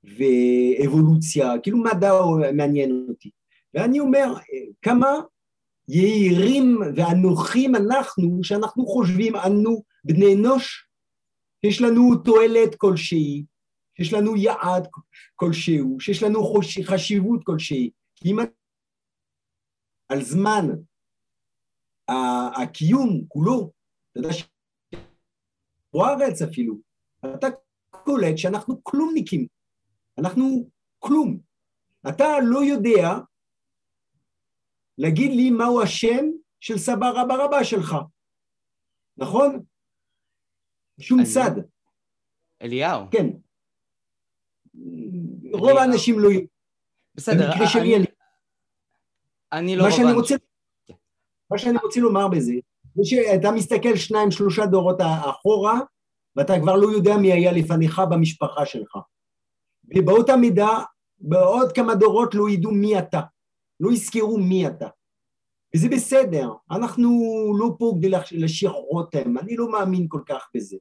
ואבולוציה, 0.03 1.53
כאילו 1.63 1.77
מדע 1.77 2.11
מעניין 2.53 3.05
אותי. 3.09 3.29
ואני 3.73 3.99
אומר, 3.99 4.33
כמה 4.81 5.07
יהירים 5.87 6.79
ואנוכים 6.95 7.75
אנחנו, 7.75 8.39
שאנחנו 8.43 8.85
חושבים, 8.85 9.35
אנו 9.35 9.83
בני 10.03 10.35
אנוש, 10.35 10.87
שיש 11.65 11.81
לנו 11.81 12.15
תועלת 12.15 12.75
כלשהי, 12.77 13.45
שיש 13.97 14.13
לנו 14.13 14.35
יעד 14.35 14.87
כלשהו, 15.35 15.99
שיש 15.99 16.23
לנו 16.23 16.53
חשיבות 16.83 17.41
כלשהי. 17.43 17.91
כי 18.15 18.31
אם 18.31 18.37
על 20.09 20.21
זמן 20.21 20.65
הקיום 22.61 23.21
כולו, 23.27 23.71
אתה 24.11 24.19
יודע, 24.19 24.29
או 25.93 26.05
הארץ 26.05 26.41
אפילו, 26.41 26.75
אתה 27.35 27.47
קולט 27.91 28.37
שאנחנו 28.37 28.83
כלומניקים, 28.83 29.47
אנחנו 30.17 30.69
כלום. 30.99 31.39
אתה 32.09 32.25
לא 32.43 32.63
יודע 32.63 33.09
להגיד 34.97 35.31
לי 35.31 35.49
מהו 35.49 35.81
השם 35.81 36.25
של 36.59 36.77
סבא 36.77 37.09
רבא 37.09 37.35
רבא 37.35 37.63
שלך, 37.63 37.95
נכון? 39.17 39.63
שום 40.99 41.19
אני... 41.19 41.27
צד. 41.27 41.51
אליהו. 42.61 43.01
כן. 43.11 43.27
רוב 45.53 45.77
האנשים 45.77 46.19
לא... 46.19 46.29
בסדר, 47.15 47.51
במקרה 47.51 47.67
שלי 47.67 47.95
אני... 47.95 48.05
אני 49.51 49.75
לא 49.75 49.83
רוב 49.83 49.91
האנשים. 49.91 50.15
רוצה... 50.15 50.35
מה 51.51 51.57
שאני 51.57 51.77
רוצה 51.83 51.99
לומר 51.99 52.27
בזה, 52.27 52.53
זה 52.95 53.01
שאתה 53.03 53.51
מסתכל 53.51 53.95
שניים, 53.95 54.31
שלושה 54.31 54.65
דורות 54.65 54.97
אחורה, 55.29 55.79
ואתה 56.35 56.53
כבר 56.61 56.75
לא 56.75 56.87
יודע 56.91 57.17
מי 57.17 57.33
היה 57.33 57.51
לפניך 57.51 58.01
במשפחה 58.11 58.65
שלך. 58.65 58.97
ובאותה 59.95 60.35
מידה, 60.35 60.77
בעוד 61.19 61.71
כמה 61.71 61.95
דורות 61.95 62.35
לא 62.35 62.49
ידעו 62.49 62.71
מי 62.71 62.99
אתה. 62.99 63.21
לא 63.79 63.91
יזכרו 63.91 64.37
מי 64.37 64.67
אתה. 64.67 64.87
וזה 65.75 65.89
בסדר, 65.89 66.49
אנחנו 66.71 67.09
לא 67.59 67.75
פה 67.79 67.93
כדי 67.97 68.09
להשאיר 68.31 68.71
רותם, 68.71 69.37
אני 69.37 69.55
לא 69.55 69.71
מאמין 69.71 70.05
כל 70.09 70.21
כך 70.25 70.49
בזה. 70.55 70.77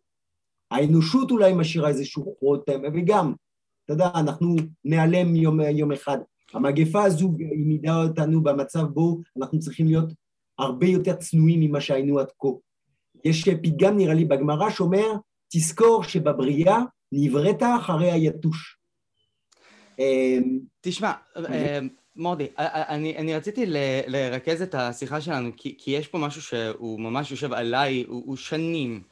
האנושות 0.71 1.31
אולי 1.31 1.53
משאירה 1.55 1.89
איזשהו 1.89 2.37
רותם, 2.41 2.81
וגם, 2.95 3.35
אתה 3.85 3.93
יודע, 3.93 4.11
אנחנו 4.15 4.57
נעלם 4.85 5.37
יום, 5.37 5.61
יום 5.61 5.93
אחד. 5.93 6.19
המגפה 6.55 7.05
הזו 7.05 7.31
העמידה 7.51 8.03
אותנו 8.03 8.43
במצב 8.43 8.83
בו 8.83 9.21
אנחנו 9.39 9.59
צריכים 9.59 9.87
להיות 9.87 10.09
הרבה 10.59 10.87
יותר 10.87 11.15
צנועים 11.17 11.61
ממה 11.61 11.81
שהיינו 11.81 12.19
עד 12.19 12.29
כה. 12.39 12.49
יש 13.25 13.49
פתגם 13.49 13.97
נראה 13.97 14.15
לי 14.15 14.25
בגמרא 14.25 14.71
שאומר, 14.71 15.13
תזכור 15.49 16.03
שבבריאה 16.03 16.79
נבראת 17.13 17.63
אחרי 17.81 18.11
היתוש. 18.11 18.79
תשמע, 20.81 21.13
אמ, 21.37 21.89
מורדי, 22.17 22.49
אני, 22.59 23.17
אני 23.17 23.35
רציתי 23.35 23.67
ל, 23.67 23.77
לרכז 24.07 24.63
את 24.63 24.75
השיחה 24.75 25.21
שלנו, 25.21 25.51
כי, 25.57 25.77
כי 25.79 25.91
יש 25.91 26.09
פה 26.09 26.19
משהו 26.19 26.43
שהוא 26.43 27.01
ממש 27.01 27.31
יושב 27.31 27.53
עליי, 27.53 28.05
הוא, 28.09 28.23
הוא 28.27 28.37
שנים 28.37 29.03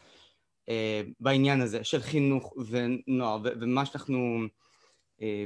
אה, 0.69 1.03
בעניין 1.21 1.61
הזה 1.61 1.85
של 1.85 2.01
חינוך 2.01 2.55
ונוער, 2.67 3.39
ו, 3.45 3.49
ומה 3.61 3.87
שאנחנו... 3.87 4.41
אה, 5.23 5.45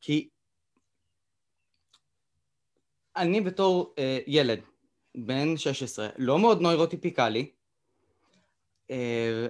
כי 0.00 0.28
אני 3.16 3.40
בתור 3.40 3.94
אה, 3.98 4.18
ילד, 4.26 4.60
בן 5.14 5.56
16, 5.56 6.08
לא 6.18 6.38
מאוד 6.38 6.60
נוירוטיפיקלי, 6.60 7.50
אה, 8.90 9.46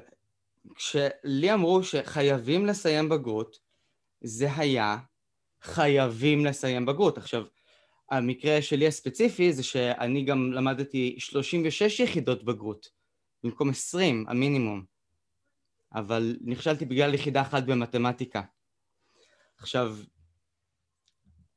כשלי 0.75 1.55
אמרו 1.55 1.83
שחייבים 1.83 2.67
לסיים 2.67 3.09
בגרות, 3.09 3.59
זה 4.21 4.49
היה 4.57 4.99
חייבים 5.63 6.45
לסיים 6.45 6.87
בגרות. 6.87 7.19
עכשיו, 7.19 7.45
המקרה 8.11 8.63
שלי 8.63 8.87
הספציפי 8.87 9.53
זה 9.53 9.63
שאני 9.63 10.25
גם 10.25 10.53
למדתי 10.53 11.17
36 11.19 12.01
יחידות 12.01 12.45
בגרות, 12.45 12.89
במקום 13.45 13.71
20 13.71 14.25
המינימום, 14.29 14.85
אבל 15.95 16.37
נכשלתי 16.41 16.85
בגלל 16.85 17.15
יחידה 17.15 17.41
אחת 17.43 17.63
במתמטיקה. 17.63 18.43
עכשיו, 19.59 19.97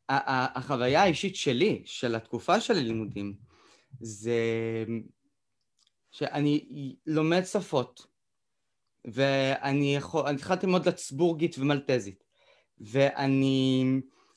החוויה 0.10 1.04
האישית 1.04 1.36
שלי, 1.36 1.82
של 1.86 2.16
התקופה 2.16 2.60
של 2.60 2.74
הלימודים, 2.74 3.36
זה 4.02 4.40
שאני 6.12 6.66
לומד 7.06 7.44
שפות, 7.44 8.08
ואני 9.06 9.96
יכול, 9.96 10.28
התחלתי 10.28 10.66
ללמוד 10.66 10.88
לצבורגית 10.88 11.56
ומלטזית. 11.60 12.25
ואני 12.78 13.86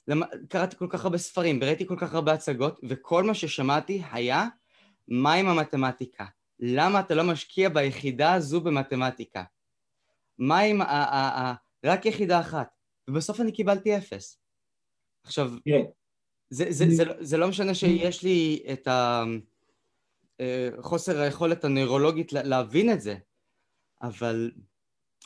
למ... 0.09 0.23
קראתי 0.49 0.77
כל 0.77 0.87
כך 0.91 1.05
הרבה 1.05 1.19
ספרים, 1.19 1.59
וראיתי 1.63 1.87
כל 1.87 1.97
כך 1.99 2.15
הרבה 2.15 2.33
הצגות, 2.33 2.81
וכל 2.89 3.25
מה 3.25 3.35
ששמעתי 3.35 4.03
היה, 4.13 4.47
מה 5.09 5.35
עם 5.35 5.49
המתמטיקה? 5.49 6.25
למה 6.61 7.01
אתה 7.01 7.15
לא 7.15 7.25
משקיע 7.25 7.69
ביחידה 7.69 8.35
הזו 8.35 8.61
במתמטיקה? 8.61 9.45
מה 10.39 10.59
עם 10.59 10.81
ה- 10.81 10.85
ה- 10.85 11.41
ה- 11.41 11.55
רק 11.85 12.07
יחידה 12.07 12.41
אחת? 12.41 12.69
ובסוף 13.09 13.41
אני 13.41 13.53
קיבלתי 13.53 13.97
אפס. 13.97 14.41
עכשיו, 15.25 15.53
yeah. 15.69 15.73
זה, 16.51 16.65
זה, 16.71 16.85
זה, 16.89 16.95
זה, 16.95 17.05
זה 17.21 17.37
לא 17.37 17.49
משנה 17.49 17.75
שיש 17.75 18.23
לי 18.23 18.63
את 18.73 18.87
ה... 18.87 19.25
אה, 20.41 20.69
חוסר 20.81 21.21
היכולת 21.21 21.65
הנוירולוגית 21.65 22.33
להבין 22.33 22.93
את 22.93 23.01
זה, 23.01 23.17
אבל 24.03 24.51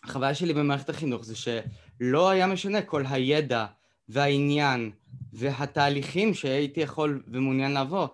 החוויה 0.05 0.35
שלי 0.35 0.55
במערכת 0.55 0.89
החינוך 0.89 1.25
זה 1.25 1.35
שלא 1.37 2.31
היה 2.31 2.47
משנה 2.47 2.83
כל 2.83 3.05
הידע 3.11 3.67
והעניין 4.09 4.91
והתהליכים 5.33 6.35
שהייתי 6.35 6.81
יכול 6.81 7.23
ומעוניין 7.29 7.73
לעבור, 7.73 8.07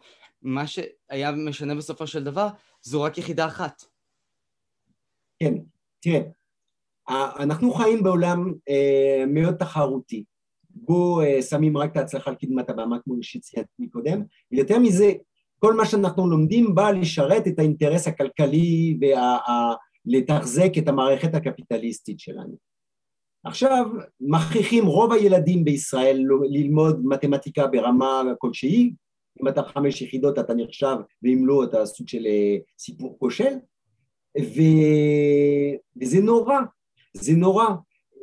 מה 0.42 0.66
שהיה 0.66 1.32
משנה 1.32 1.75
בסופו 1.75 2.06
של 2.06 2.25
דבר 2.25 2.49
זו 2.82 3.02
רק 3.02 3.18
יחידה 3.18 3.47
אחת. 3.47 3.82
כן, 5.38 5.54
תראה, 6.00 6.20
אנחנו 7.38 7.73
חיים 7.73 8.02
בעולם 8.02 8.52
אה, 8.68 9.25
מאוד 9.26 9.54
תחרותי. 9.54 10.25
בו 10.70 11.20
אה, 11.20 11.42
שמים 11.42 11.76
רק 11.76 11.92
את 11.92 11.97
ההצלחה 11.97 12.30
על 12.30 12.37
קדמת 12.37 12.70
הבמה 12.70 12.97
כמו 13.04 13.14
שציינתי 13.23 13.73
מקודם, 13.78 14.23
ויותר 14.52 14.78
מזה, 14.78 15.12
כל 15.58 15.75
מה 15.75 15.87
שאנחנו 15.87 16.30
לומדים 16.30 16.75
בא 16.75 16.90
לשרת 16.90 17.47
את 17.47 17.58
האינטרס 17.58 18.08
הכלכלי 18.08 18.99
ולתחזק 20.08 20.78
את 20.78 20.88
המערכת 20.88 21.34
הקפיטליסטית 21.34 22.20
שלנו. 22.20 22.56
עכשיו 23.44 23.86
מכריחים 24.20 24.86
רוב 24.86 25.12
הילדים 25.12 25.64
בישראל 25.64 26.24
ללמוד 26.50 27.00
מתמטיקה 27.04 27.66
ברמה 27.66 28.22
כלשהי, 28.38 28.92
אם 29.42 29.48
אתה 29.48 29.62
חמש 29.62 30.02
יחידות 30.02 30.38
אתה 30.38 30.54
נחשב 30.54 30.96
ואם 31.22 31.46
לא 31.46 31.64
אתה 31.64 31.86
סוג 31.86 32.08
של 32.08 32.26
אה, 32.26 32.56
סיפור 32.78 33.16
כושל 33.18 33.52
ו... 34.40 34.60
וזה 36.02 36.20
נורא, 36.20 36.56
זה 37.14 37.32
נורא. 37.32 37.64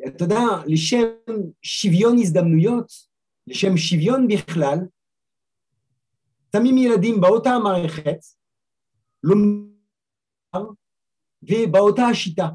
אתה 0.08 0.24
יודע, 0.24 0.44
לשם 0.66 1.06
שוויון 1.62 2.18
הזדמנויות, 2.18 2.88
לשם 3.48 3.78
שוויון 3.78 4.28
בכלל, 4.28 4.78
שמים 6.56 6.78
ילדים 6.78 7.22
באותה 7.22 7.50
המערכת, 7.50 8.18
לומדים 9.24 9.75
ובאותה 11.50 12.06
השיטה. 12.06 12.50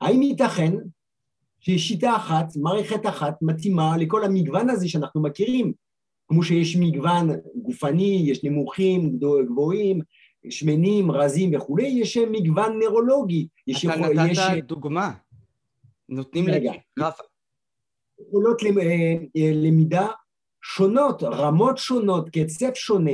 האם 0.00 0.22
ייתכן 0.22 0.72
ששיטה 1.60 2.16
אחת, 2.16 2.46
מערכת 2.56 3.06
אחת, 3.06 3.34
מתאימה 3.42 3.96
לכל 3.96 4.24
המגוון 4.24 4.70
הזה 4.70 4.88
שאנחנו 4.88 5.22
מכירים, 5.22 5.72
כמו 6.28 6.42
שיש 6.42 6.76
מגוון 6.76 7.30
גופני, 7.62 8.24
יש 8.26 8.44
נמוכים, 8.44 9.18
גבוהים, 9.46 10.00
שמנים, 10.50 11.10
רזים 11.10 11.54
וכולי, 11.54 11.86
יש 11.86 12.16
מגוון 12.16 12.72
נוירולוגי. 12.72 13.46
אתה 13.70 13.78
יכול, 13.88 14.12
נתת 14.12 14.30
יש... 14.30 14.38
דוגמה. 14.66 15.12
נותנים 16.08 16.48
רגע. 16.48 16.72
לגרפה. 16.96 17.22
יכולות 18.28 18.62
אה, 18.62 19.50
למידה 19.54 20.06
שונות, 20.62 21.22
רמות 21.22 21.78
שונות, 21.78 22.28
קצב 22.28 22.74
שונה, 22.74 23.12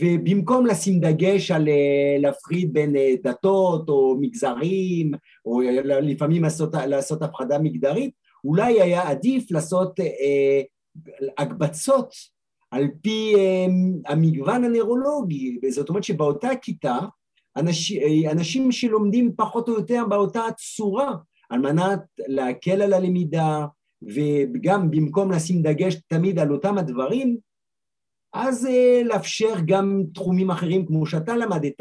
ובמקום 0.00 0.66
לשים 0.66 1.00
דגש 1.00 1.50
על 1.50 1.68
אה, 1.68 2.16
להפריד 2.18 2.72
בין 2.72 2.96
אה, 2.96 3.14
דתות 3.22 3.88
או 3.88 4.16
מגזרים, 4.20 5.10
או 5.44 5.60
לפעמים 6.02 6.42
לעשות, 6.42 6.74
לעשות 6.74 7.22
הפחדה 7.22 7.58
מגדרית, 7.58 8.10
אולי 8.44 8.80
היה 8.82 9.08
עדיף 9.08 9.50
לעשות 9.50 10.00
אה, 10.00 10.62
הקבצות 11.38 12.10
על 12.70 12.88
פי 13.02 13.34
אה, 13.36 13.66
המגוון 14.12 14.64
הנוירולוגי, 14.64 15.58
זאת 15.70 15.88
אומרת 15.88 16.04
שבאותה 16.04 16.48
כיתה 16.62 16.98
אנשים, 17.56 18.28
אנשים 18.30 18.72
שלומדים 18.72 19.32
פחות 19.36 19.68
או 19.68 19.74
יותר 19.74 20.04
באותה 20.08 20.42
צורה 20.76 21.14
על 21.50 21.60
מנת 21.60 22.00
להקל 22.18 22.82
על 22.82 22.92
הלמידה 22.92 23.66
וגם 24.02 24.90
במקום 24.90 25.32
לשים 25.32 25.62
דגש 25.62 25.96
תמיד 26.08 26.38
על 26.38 26.52
אותם 26.52 26.78
הדברים, 26.78 27.36
אז 28.40 28.66
אה, 28.66 29.02
לאפשר 29.04 29.54
גם 29.66 30.02
תחומים 30.14 30.50
אחרים 30.50 30.86
כמו 30.86 31.06
שאתה 31.06 31.36
למדת, 31.36 31.80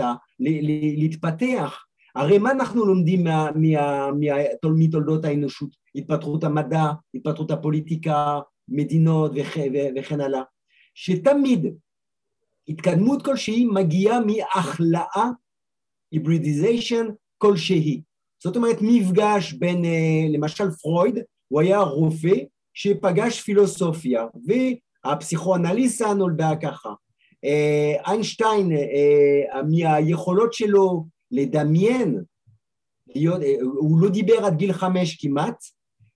להתפתח. 0.98 1.84
הרי 2.16 2.38
מה 2.38 2.52
אנחנו 2.52 2.86
לומדים 2.86 3.24
מה, 3.24 3.50
מה, 3.56 4.12
מה, 4.12 4.72
מתולדות 4.78 5.26
האנושות? 5.26 5.70
התפתחות 5.96 6.44
המדע, 6.44 6.86
התפתחות 7.14 7.52
הפוליטיקה, 7.52 8.40
מדינות 8.68 9.32
וכ, 9.36 9.58
וכן 9.96 10.22
הלאה. 10.22 10.42
שתמיד 10.94 11.66
התקדמות 12.68 13.26
כלשהי 13.26 13.66
מגיעה 13.66 14.20
מהכלאה, 14.20 15.30
היברידיזיישן 16.12 17.08
כלשהי. 17.38 18.01
זאת 18.44 18.55
אומרת 18.55 18.77
מפגש 18.81 19.53
בין, 19.53 19.86
אה, 19.86 20.25
למשל 20.29 20.72
פרויד, 20.72 21.20
הוא 21.48 21.62
היה 21.62 21.79
רופא 21.79 22.36
שפגש 22.74 23.42
פילוסופיה, 23.42 24.25
והפסיכואנליסה 25.07 26.13
נולדה 26.13 26.51
ככה. 26.61 26.89
אה, 27.46 27.93
איינשטיין, 28.07 28.72
אה, 28.72 29.63
מהיכולות 29.63 30.53
שלו 30.53 31.05
לדמיין, 31.31 32.22
להיות, 33.15 33.41
הוא 33.61 34.01
לא 34.01 34.09
דיבר 34.09 34.46
עד 34.46 34.57
גיל 34.57 34.74
חמש 34.74 35.17
כמעט, 35.22 35.63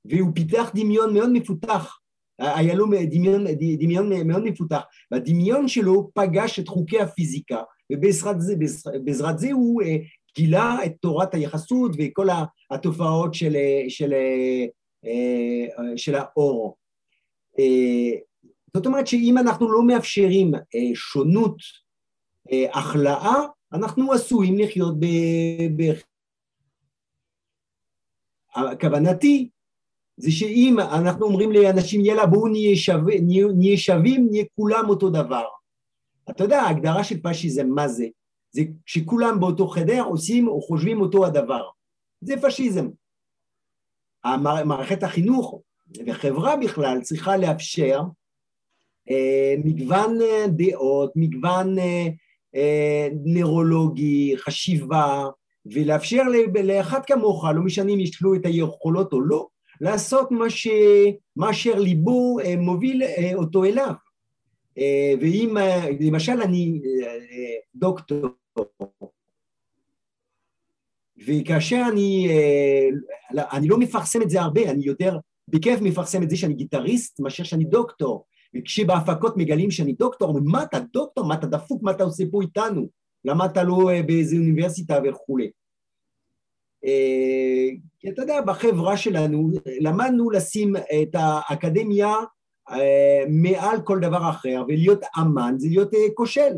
והוא 0.05 0.31
פיתח 0.35 0.71
דמיון 0.75 1.13
מאוד 1.13 1.29
מפותח, 1.33 1.97
היה 2.39 2.73
לו 2.73 2.85
דמיון, 3.11 3.45
דמיון 3.79 4.27
מאוד 4.27 4.43
מפותח, 4.43 4.81
והדמיון 5.11 5.67
שלו 5.67 6.09
פגש 6.13 6.59
את 6.59 6.67
חוקי 6.67 6.99
הפיזיקה, 6.99 7.61
ובעזרת 7.91 8.41
זה, 8.41 8.55
בעזרת 9.03 9.39
זה 9.39 9.51
הוא 9.51 9.81
גילה 10.35 10.77
את 10.85 10.91
תורת 11.01 11.33
היחסות 11.33 11.91
וכל 11.99 12.27
התופעות 12.71 13.33
של, 13.33 13.55
של, 13.89 14.13
של 15.95 16.15
האור. 16.15 16.77
זאת 18.77 18.85
אומרת 18.85 19.07
שאם 19.07 19.37
אנחנו 19.37 19.71
לא 19.71 19.83
מאפשרים 19.87 20.51
שונות, 20.93 21.57
הכלאה, 22.73 23.35
אנחנו 23.73 24.13
עשויים 24.13 24.59
לחיות 24.59 24.99
ב... 24.99 25.05
ב... 25.77 25.81
כוונתי 28.81 29.49
זה 30.17 30.31
שאם 30.31 30.75
אנחנו 30.79 31.25
אומרים 31.25 31.51
לאנשים 31.51 32.05
יאללה 32.05 32.25
בואו 32.25 32.47
נהיה, 32.47 32.75
שווה, 32.75 33.13
נהיה, 33.21 33.45
נהיה 33.57 33.77
שווים, 33.77 34.27
נהיה 34.31 34.45
כולם 34.55 34.89
אותו 34.89 35.09
דבר. 35.09 35.43
אתה 36.29 36.43
יודע, 36.43 36.61
ההגדרה 36.61 37.03
של 37.03 37.21
פשיזם 37.21 37.67
מה 37.67 37.87
זה? 37.87 38.05
זה 38.51 38.61
שכולם 38.85 39.39
באותו 39.39 39.67
חדר 39.67 40.03
עושים 40.03 40.47
או 40.47 40.61
חושבים 40.61 41.01
אותו 41.01 41.25
הדבר. 41.25 41.69
זה 42.21 42.33
פשיזם. 42.41 42.87
מערכת 44.65 45.03
החינוך 45.03 45.61
וחברה 46.07 46.55
בכלל 46.55 47.01
צריכה 47.01 47.37
לאפשר 47.37 47.99
אה, 47.99 48.20
מגוון 49.63 50.21
אה, 50.21 50.45
דעות, 50.47 51.11
מגוון 51.15 51.79
אה, 51.79 52.07
אה, 52.55 53.07
נוירולוגי, 53.25 54.33
חשיבה, 54.37 55.25
ולאפשר 55.65 56.23
לאחד 56.63 57.05
כמוך, 57.05 57.45
לא 57.45 57.61
משנה 57.61 57.91
אם 57.91 57.99
יש 57.99 58.21
לו 58.21 58.35
את 58.35 58.45
היכולות 58.45 59.13
או 59.13 59.21
לא, 59.21 59.47
לעשות 59.81 60.31
מה, 60.31 60.49
ש... 60.49 60.67
מה 61.35 61.49
אשר 61.49 61.79
ליבו 61.79 62.39
אה, 62.39 62.55
מוביל 62.57 63.03
אה, 63.03 63.31
אותו 63.33 63.63
אליו. 63.63 63.93
ואם, 65.21 65.57
למשל 65.99 66.41
אני 66.41 66.81
דוקטור, 67.75 68.27
וכאשר 71.27 71.83
אני, 71.91 72.27
אני 73.31 73.67
לא 73.67 73.77
מפרסם 73.77 74.21
את 74.21 74.29
זה 74.29 74.41
הרבה, 74.41 74.71
אני 74.71 74.85
יותר 74.85 75.17
בכיף 75.47 75.81
מפרסם 75.81 76.23
את 76.23 76.29
זה 76.29 76.37
שאני 76.37 76.53
גיטריסט 76.53 77.19
מאשר 77.19 77.43
שאני 77.43 77.65
דוקטור, 77.65 78.25
וכשבהפקות 78.55 79.37
מגלים 79.37 79.71
שאני 79.71 79.93
דוקטור, 79.93 80.27
אומרים 80.27 80.45
מה 80.45 80.63
אתה 80.63 80.79
דוקטור, 80.93 81.25
מה 81.25 81.33
אתה 81.33 81.47
דפוק, 81.47 81.83
מה 81.83 81.91
אתה 81.91 82.03
עושה 82.03 82.23
פה 82.31 82.41
איתנו, 82.41 82.89
למה 83.25 83.45
אתה 83.45 83.63
לא 83.63 83.89
באיזה 84.05 84.35
אוניברסיטה 84.35 84.99
וכולי. 85.03 85.51
כי 87.99 88.09
אתה 88.09 88.21
יודע, 88.21 88.41
בחברה 88.41 88.97
שלנו 88.97 89.49
למדנו 89.79 90.31
לשים 90.31 90.75
את 90.75 91.15
האקדמיה 91.15 92.13
מעל 93.29 93.81
כל 93.83 93.99
דבר 93.99 94.29
אחר, 94.29 94.63
ולהיות 94.67 94.99
אמן 95.21 95.53
זה 95.57 95.67
להיות 95.69 95.91
כושל. 96.13 96.51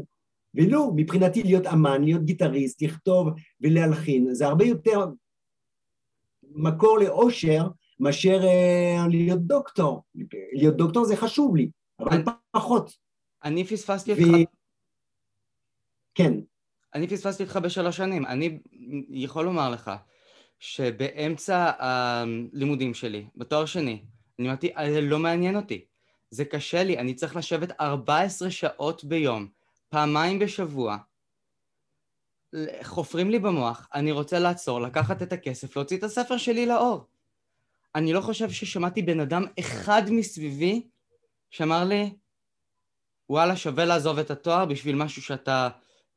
ולא, 0.56 0.92
מבחינתי 0.96 1.44
להיות 1.44 1.66
אמן, 1.66 2.04
להיות 2.04 2.24
גיטריסט, 2.24 2.82
לכתוב 2.82 3.30
ולהלחין, 3.62 4.34
זה 4.34 4.48
הרבה 4.48 4.66
יותר 4.66 5.06
מקור 6.56 7.00
לאושר 7.00 7.68
מאשר 8.00 8.40
להיות 9.10 9.42
דוקטור. 9.42 10.04
להיות 10.54 10.78
דוקטור 10.78 11.06
זה 11.06 11.16
חשוב 11.16 11.56
לי, 11.56 11.70
אבל 12.00 12.24
פחות. 12.52 12.98
אני 13.44 13.64
פספסתי 13.64 14.14
ו... 14.14 14.16
אותך. 14.16 14.52
כן. 16.16 16.34
אני 16.96 17.08
פספסתי 17.08 17.44
אותך 17.44 17.60
בשלוש 17.64 17.98
שנים. 17.98 18.26
אני 18.26 18.60
יכול 19.10 19.46
לומר 19.46 19.70
לך 19.70 19.92
שבאמצע 20.60 21.72
הלימודים 21.80 22.94
שלי, 22.94 23.26
בתואר 23.36 23.66
שני, 23.66 24.02
אני 24.40 24.48
אמרתי, 24.48 24.72
זה 24.92 25.02
לא 25.02 25.20
מעניין 25.20 25.56
אותי. 25.56 25.86
זה 26.32 26.46
קשה 26.46 26.84
לי, 26.84 26.98
אני 27.00 27.14
צריך 27.14 27.36
לשבת 27.36 27.82
14 27.82 28.52
שעות 28.52 29.04
ביום, 29.04 29.48
פעמיים 29.90 30.40
בשבוע. 30.40 30.98
חופרים 32.84 33.30
לי 33.30 33.40
במוח, 33.40 33.88
אני 33.94 34.12
רוצה 34.12 34.40
לעצור, 34.40 34.82
לקחת 34.82 35.22
את 35.22 35.34
הכסף, 35.34 35.76
להוציא 35.76 35.98
את 35.98 36.04
הספר 36.04 36.38
שלי 36.38 36.66
לאור. 36.66 37.08
אני 37.96 38.14
לא 38.14 38.22
חושב 38.22 38.50
ששמעתי 38.50 39.02
בן 39.02 39.20
אדם 39.20 39.46
אחד 39.60 40.02
מסביבי 40.10 40.88
שאמר 41.54 41.84
לי, 41.84 42.16
וואלה, 43.30 43.56
שווה 43.56 43.86
לעזוב 43.86 44.20
את 44.20 44.32
התואר 44.32 44.66
בשביל 44.66 44.96
משהו 44.96 45.22
שאתה... 45.22 45.70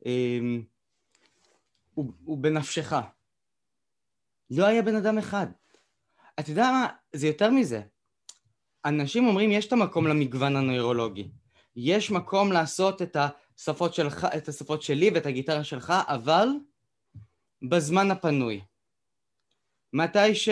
אה, 0.06 0.38
הוא, 1.94 2.12
הוא 2.24 2.38
בנפשך. 2.38 2.92
לא 4.50 4.66
היה 4.66 4.82
בן 4.82 4.94
אדם 4.94 5.18
אחד. 5.18 5.46
אתה 6.40 6.50
יודע 6.50 6.62
מה? 6.62 6.86
זה 7.12 7.26
יותר 7.26 7.50
מזה. 7.50 7.82
אנשים 8.84 9.26
אומרים 9.26 9.52
יש 9.52 9.66
את 9.66 9.72
המקום 9.72 10.06
למגוון 10.06 10.56
הנוירולוגי. 10.56 11.30
יש 11.76 12.10
מקום 12.10 12.52
לעשות 12.52 13.02
את 13.02 13.16
השפות 13.16 13.94
שלך, 13.94 14.26
את 14.36 14.48
השפות 14.48 14.82
שלי 14.82 15.10
ואת 15.14 15.26
הגיטרה 15.26 15.64
שלך, 15.64 15.92
אבל 16.06 16.48
בזמן 17.62 18.10
הפנוי. 18.10 18.60
מתי 19.92 20.34
ש... 20.34 20.48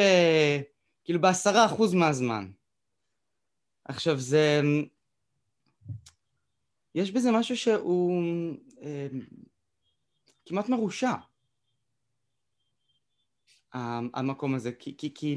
כאילו 1.05 1.20
בעשרה 1.20 1.66
אחוז 1.66 1.94
מהזמן. 1.94 2.51
עכשיו 3.85 4.18
זה... 4.18 4.61
יש 6.94 7.11
בזה 7.11 7.31
משהו 7.33 7.57
שהוא 7.57 8.23
אה, 8.83 9.07
כמעט 10.47 10.68
מרושע, 10.68 11.12
המקום 14.14 14.55
הזה, 14.55 14.73
כי, 14.73 14.97
כי, 14.97 15.14
כי 15.14 15.37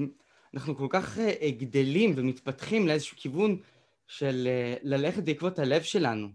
אנחנו 0.53 0.77
כל 0.77 0.87
כך 0.89 1.17
אה, 1.17 1.51
גדלים 1.51 2.13
ומתפתחים 2.15 2.87
לאיזשהו 2.87 3.17
כיוון 3.17 3.61
של 4.07 4.47
אה, 4.47 4.75
ללכת 4.81 5.23
בעקבות 5.23 5.59
הלב 5.59 5.81
שלנו, 5.81 6.27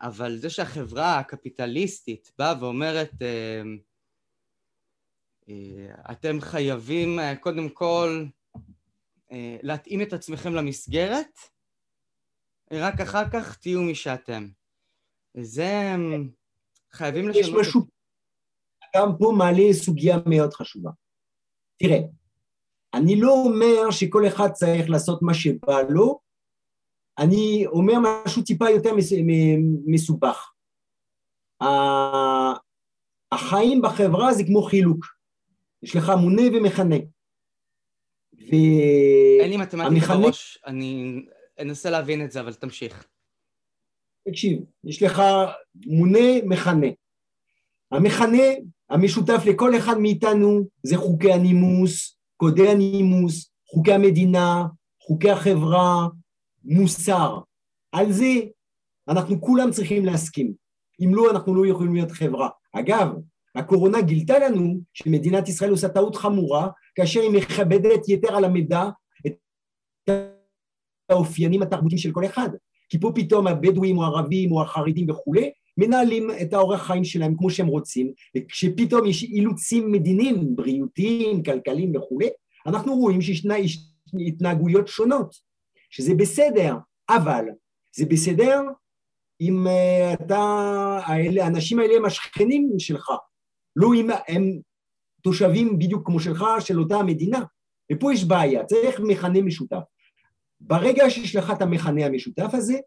אבל 0.00 0.36
זה 0.36 0.50
שהחברה 0.50 1.18
הקפיטליסטית 1.18 2.32
באה 2.38 2.54
ואומרת 2.60 3.12
אה, 3.22 3.62
אתם 6.10 6.40
חייבים 6.40 7.18
קודם 7.40 7.68
כל 7.68 8.24
להתאים 9.62 10.02
את 10.02 10.12
עצמכם 10.12 10.54
למסגרת, 10.54 11.38
רק 12.72 13.00
אחר 13.00 13.30
כך 13.30 13.56
תהיו 13.56 13.82
מי 13.82 13.94
שאתם. 13.94 14.48
זה 15.40 15.94
חייבים 16.92 17.28
לשנות... 17.28 17.44
יש 17.44 17.54
משהו, 17.60 17.80
גם 18.96 19.08
פה 19.18 19.32
מעלה 19.38 19.72
סוגיה 19.72 20.16
מאוד 20.26 20.54
חשובה. 20.54 20.90
תראה, 21.76 21.98
אני 22.94 23.20
לא 23.20 23.32
אומר 23.32 23.90
שכל 23.90 24.26
אחד 24.26 24.48
צריך 24.52 24.90
לעשות 24.90 25.22
מה 25.22 25.34
שבא 25.34 25.80
לו, 25.88 26.20
אני 27.18 27.66
אומר 27.66 27.92
משהו 28.02 28.42
טיפה 28.42 28.70
יותר 28.70 28.90
מסובך. 29.86 30.52
החיים 33.32 33.82
בחברה 33.82 34.34
זה 34.34 34.42
כמו 34.46 34.62
חילוק, 34.62 35.04
יש 35.82 35.96
לך 35.96 36.12
מונה 36.20 36.42
ומכנה. 36.54 36.96
ו... 38.40 38.52
אין 39.40 39.50
לי 39.50 39.56
מתמטיקה 39.56 40.16
בראש, 40.16 40.58
אני 40.66 41.22
אנסה 41.60 41.90
להבין 41.90 42.24
את 42.24 42.30
זה, 42.30 42.40
אבל 42.40 42.54
תמשיך. 42.54 43.06
תקשיב, 44.28 44.60
יש 44.84 45.02
לך 45.02 45.22
מונה 45.86 46.42
מכנה. 46.44 46.86
המכנה 47.92 48.42
המשותף 48.90 49.42
לכל 49.46 49.76
אחד 49.76 49.98
מאיתנו 49.98 50.68
זה 50.82 50.96
חוקי 50.96 51.32
הנימוס, 51.32 52.18
קודי 52.36 52.68
הנימוס, 52.68 53.50
חוקי 53.66 53.92
המדינה, 53.92 54.66
חוקי 55.02 55.30
החברה, 55.30 56.06
מוסר. 56.64 57.38
על 57.92 58.12
זה 58.12 58.34
אנחנו 59.08 59.40
כולם 59.40 59.70
צריכים 59.70 60.04
להסכים. 60.04 60.52
אם 61.00 61.14
לא, 61.14 61.30
אנחנו 61.30 61.54
לא 61.54 61.70
יכולים 61.70 61.94
להיות 61.94 62.10
חברה. 62.10 62.48
אגב, 62.72 63.08
הקורונה 63.58 64.00
גילתה 64.00 64.38
לנו 64.38 64.80
שמדינת 64.94 65.48
ישראל 65.48 65.70
עושה 65.70 65.88
טעות 65.88 66.16
חמורה 66.16 66.68
כאשר 66.94 67.20
היא 67.20 67.30
מכבדת 67.30 68.08
יתר 68.08 68.36
על 68.36 68.44
המידע 68.44 68.84
את 69.26 69.34
האופיינים 71.08 71.62
התרבותיים 71.62 71.98
של 71.98 72.12
כל 72.12 72.24
אחד. 72.24 72.48
כי 72.88 73.00
פה 73.00 73.12
פתאום 73.14 73.46
הבדואים 73.46 73.98
או 73.98 74.04
הערבים 74.04 74.52
או 74.52 74.62
החרדים 74.62 75.10
וכולי 75.10 75.50
מנהלים 75.78 76.30
את 76.42 76.52
האורח 76.52 76.82
חיים 76.82 77.04
שלהם 77.04 77.34
כמו 77.38 77.50
שהם 77.50 77.66
רוצים, 77.66 78.12
וכשפתאום 78.36 79.06
יש 79.06 79.22
אילוצים 79.22 79.92
מדיניים, 79.92 80.56
בריאותיים, 80.56 81.42
כלכליים 81.42 81.96
וכולי, 81.96 82.28
אנחנו 82.66 82.96
רואים 82.96 83.20
שישנה 83.20 83.54
התנהגויות 84.26 84.88
שונות, 84.88 85.34
שזה 85.90 86.14
בסדר, 86.14 86.74
אבל 87.10 87.44
זה 87.96 88.06
בסדר 88.06 88.60
אם 89.40 89.66
uh, 89.66 90.24
אתה, 90.24 90.38
האנשים 91.40 91.78
האלה 91.78 91.96
הם 91.96 92.04
השכנים 92.04 92.72
שלך, 92.78 93.10
לא 93.78 93.94
אם 93.94 94.08
הם 94.28 94.60
תושבים 95.22 95.78
בדיוק 95.78 96.06
כמו 96.06 96.20
שלך, 96.20 96.44
של 96.60 96.80
אותה 96.80 96.96
המדינה, 96.96 97.44
ופה 97.92 98.12
יש 98.12 98.24
בעיה, 98.24 98.64
צריך 98.64 99.00
מכנה 99.00 99.42
משותף. 99.42 99.82
ברגע 100.60 101.10
שיש 101.10 101.36
לך 101.36 101.50
את 101.50 101.62
המכנה 101.62 102.06
המשותף 102.06 102.50
הזה, 102.52 102.78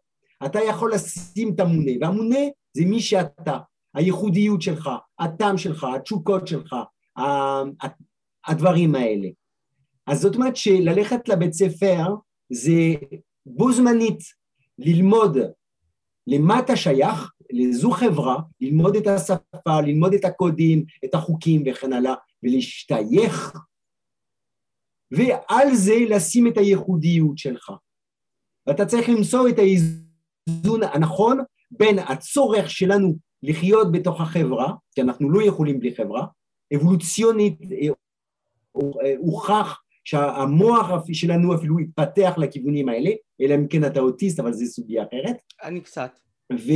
אתה 0.46 0.58
יכול 0.58 0.94
לשים 0.94 1.54
את 1.54 1.60
המונה, 1.60 1.90
והמונה 2.00 2.38
זה 2.76 2.84
מי 2.84 3.00
שאתה, 3.00 3.58
הייחודיות 3.94 4.62
שלך, 4.62 4.90
הטעם 5.18 5.58
שלך, 5.58 5.86
התשוקות 5.96 6.46
שלך, 6.46 6.76
הדברים 8.46 8.94
האלה. 8.94 9.28
אז 10.06 10.20
זאת 10.20 10.34
אומרת 10.34 10.56
שללכת 10.56 11.28
לבית 11.28 11.52
ספר 11.52 12.14
זה 12.52 12.94
בו 13.46 13.72
זמנית 13.72 14.18
ללמוד 14.78 15.36
למה 16.26 16.58
אתה 16.58 16.76
שייך, 16.76 17.30
לזו 17.52 17.90
חברה, 17.90 18.36
ללמוד 18.60 18.96
את 18.96 19.06
השפה, 19.06 19.80
ללמוד 19.80 20.14
את 20.14 20.24
הקודים, 20.24 20.84
את 21.04 21.14
החוקים 21.14 21.62
וכן 21.66 21.92
הלאה, 21.92 22.14
ולהשתייך, 22.42 23.52
ועל 25.10 25.74
זה 25.74 25.94
לשים 26.08 26.46
את 26.46 26.58
הייחודיות 26.58 27.38
שלך. 27.38 27.72
ואתה 28.66 28.86
צריך 28.86 29.08
למסור 29.08 29.48
את 29.48 29.58
האיזון 29.58 30.82
הנכון 30.82 31.38
בין 31.70 31.98
הצורך 31.98 32.70
שלנו 32.70 33.16
לחיות 33.42 33.92
בתוך 33.92 34.20
החברה, 34.20 34.72
כי 34.94 35.02
אנחנו 35.02 35.30
לא 35.30 35.42
יכולים 35.42 35.80
בלי 35.80 35.94
חברה, 35.96 36.26
אבולוציונית 36.76 37.58
אה, 37.72 37.88
אה, 38.76 39.14
הוכח 39.18 39.82
שהמוח 40.04 40.90
שלנו 41.12 41.54
אפילו 41.54 41.78
התפתח 41.78 42.34
לכיוונים 42.36 42.88
האלה, 42.88 43.10
אלא 43.40 43.54
אם 43.54 43.68
כן 43.68 43.84
אתה 43.84 44.00
אוטיסט, 44.00 44.40
אבל 44.40 44.52
זו 44.52 44.66
סוגיה 44.66 45.02
אחרת. 45.02 45.36
אני 45.62 45.80
קצת. 45.80 46.18
ו, 46.56 46.72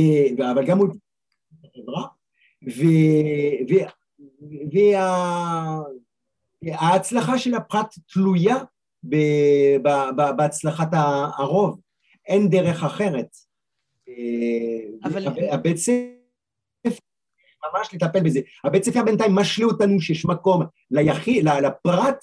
אבל 0.51 0.65
גם 0.65 0.79
אוטיסט 0.79 1.01
בחברה, 1.63 2.07
וההצלחה 6.63 7.37
של 7.37 7.55
הפרט 7.55 7.95
תלויה 8.13 8.57
ב, 9.03 9.15
ב, 9.83 9.89
ב, 9.89 10.21
בהצלחת 10.37 10.87
הרוב, 11.37 11.79
אין 12.25 12.49
דרך 12.49 12.83
אחרת. 12.83 13.27
אבל... 15.03 15.27
הבית 15.51 15.77
ספר, 15.77 16.97
ממש 17.73 17.93
לטפל 17.93 18.23
בזה. 18.23 18.39
הבית 18.63 18.83
ספר 18.83 19.03
בינתיים 19.03 19.35
משלה 19.35 19.65
אותנו 19.65 20.01
שיש 20.01 20.25
מקום 20.25 20.63
ליחיד, 20.91 21.45
לפרט, 21.45 22.19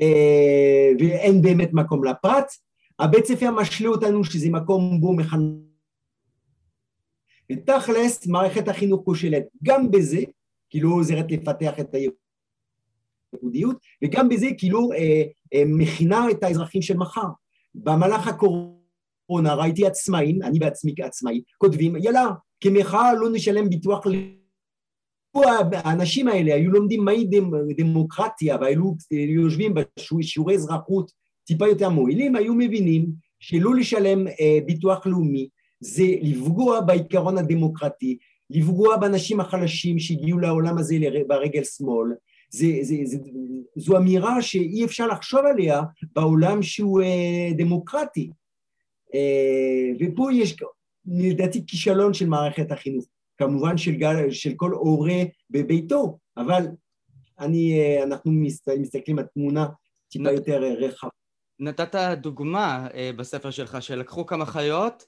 אה, 0.00 0.90
ואין 0.98 1.42
באמת 1.42 1.70
מקום 1.72 2.04
לפרט. 2.04 2.52
הבית 2.98 3.26
ספר 3.26 3.50
משלה 3.50 3.88
אותנו 3.88 4.24
שזה 4.24 4.50
מקום 4.50 5.00
בו 5.00 5.12
מכנ... 5.12 5.38
ותכלס, 7.52 8.26
מערכת 8.26 8.68
החינוך 8.68 9.02
כושלת 9.04 9.44
גם 9.62 9.90
בזה, 9.90 10.20
כי 10.70 10.80
לא 10.80 10.88
עוזרת 10.88 11.30
לפתח 11.30 11.80
את 11.80 11.94
היהודיות, 11.94 13.76
וגם 14.04 14.28
בזה 14.28 14.46
כאילו 14.58 14.92
אה, 14.92 15.22
אה, 15.54 15.62
מכינה 15.66 16.30
את 16.30 16.42
האזרחים 16.42 16.82
של 16.82 16.96
מחר. 16.96 17.26
במהלך 17.74 18.28
הקורונה 18.28 19.54
ראיתי 19.54 19.86
עצמאים, 19.86 20.42
אני 20.42 20.58
בעצמי 20.58 20.94
כעצמאי, 20.96 21.42
כותבים, 21.58 21.96
יאללה, 21.96 22.26
כמחאה 22.60 23.14
לא 23.14 23.28
נשלם 23.32 23.70
ביטוח 23.70 24.06
ל... 24.06 24.12
האנשים 25.72 26.28
האלה 26.28 26.54
היו 26.54 26.70
לומדים 26.70 27.04
מהי 27.04 27.28
דמוקרטיה 27.76 28.56
והיו 28.60 28.92
יושבים 29.10 29.74
בשיעורי 29.74 30.54
אזרחות 30.54 31.12
טיפה 31.44 31.68
יותר 31.68 31.88
מועילים, 31.88 32.36
היו 32.36 32.54
מבינים 32.54 33.06
שלא 33.40 33.74
לשלם 33.74 34.26
אה, 34.28 34.58
ביטוח 34.66 35.06
לאומי 35.06 35.48
זה 35.82 36.04
לפגוע 36.22 36.80
בעיקרון 36.80 37.38
הדמוקרטי, 37.38 38.18
לפגוע 38.50 38.96
באנשים 38.96 39.40
החלשים 39.40 39.98
שהגיעו 39.98 40.38
לעולם 40.38 40.78
הזה 40.78 40.96
ברגל 41.28 41.64
שמאל, 41.64 42.08
זה, 42.50 42.66
זה, 42.82 42.96
זה, 43.04 43.18
זו 43.76 43.96
אמירה 43.96 44.42
שאי 44.42 44.84
אפשר 44.84 45.06
לחשוב 45.06 45.40
עליה 45.46 45.82
בעולם 46.14 46.62
שהוא 46.62 47.02
אה, 47.02 47.48
דמוקרטי. 47.56 48.30
אה, 49.14 49.90
ופה 50.00 50.32
יש 50.32 50.56
לדעתי 51.06 51.66
כישלון 51.66 52.14
של 52.14 52.26
מערכת 52.26 52.72
החינוך, 52.72 53.04
כמובן 53.38 53.76
של, 53.76 53.92
גל, 53.92 54.30
של 54.30 54.52
כל 54.56 54.70
הורה 54.70 55.22
בביתו, 55.50 56.18
אבל 56.36 56.66
אני, 57.38 57.80
אה, 57.80 58.02
אנחנו 58.02 58.32
מסתכלים 58.66 59.18
על 59.18 59.24
תמונה 59.34 59.66
טיפה. 60.08 60.30
יותר 60.32 60.64
אה, 60.64 60.74
רחבה. 60.74 61.10
נתת 61.58 61.94
דוגמה 62.16 62.88
בספר 63.16 63.50
שלך 63.50 63.82
שלקחו 63.82 64.26
כמה 64.26 64.46
חיות, 64.46 65.04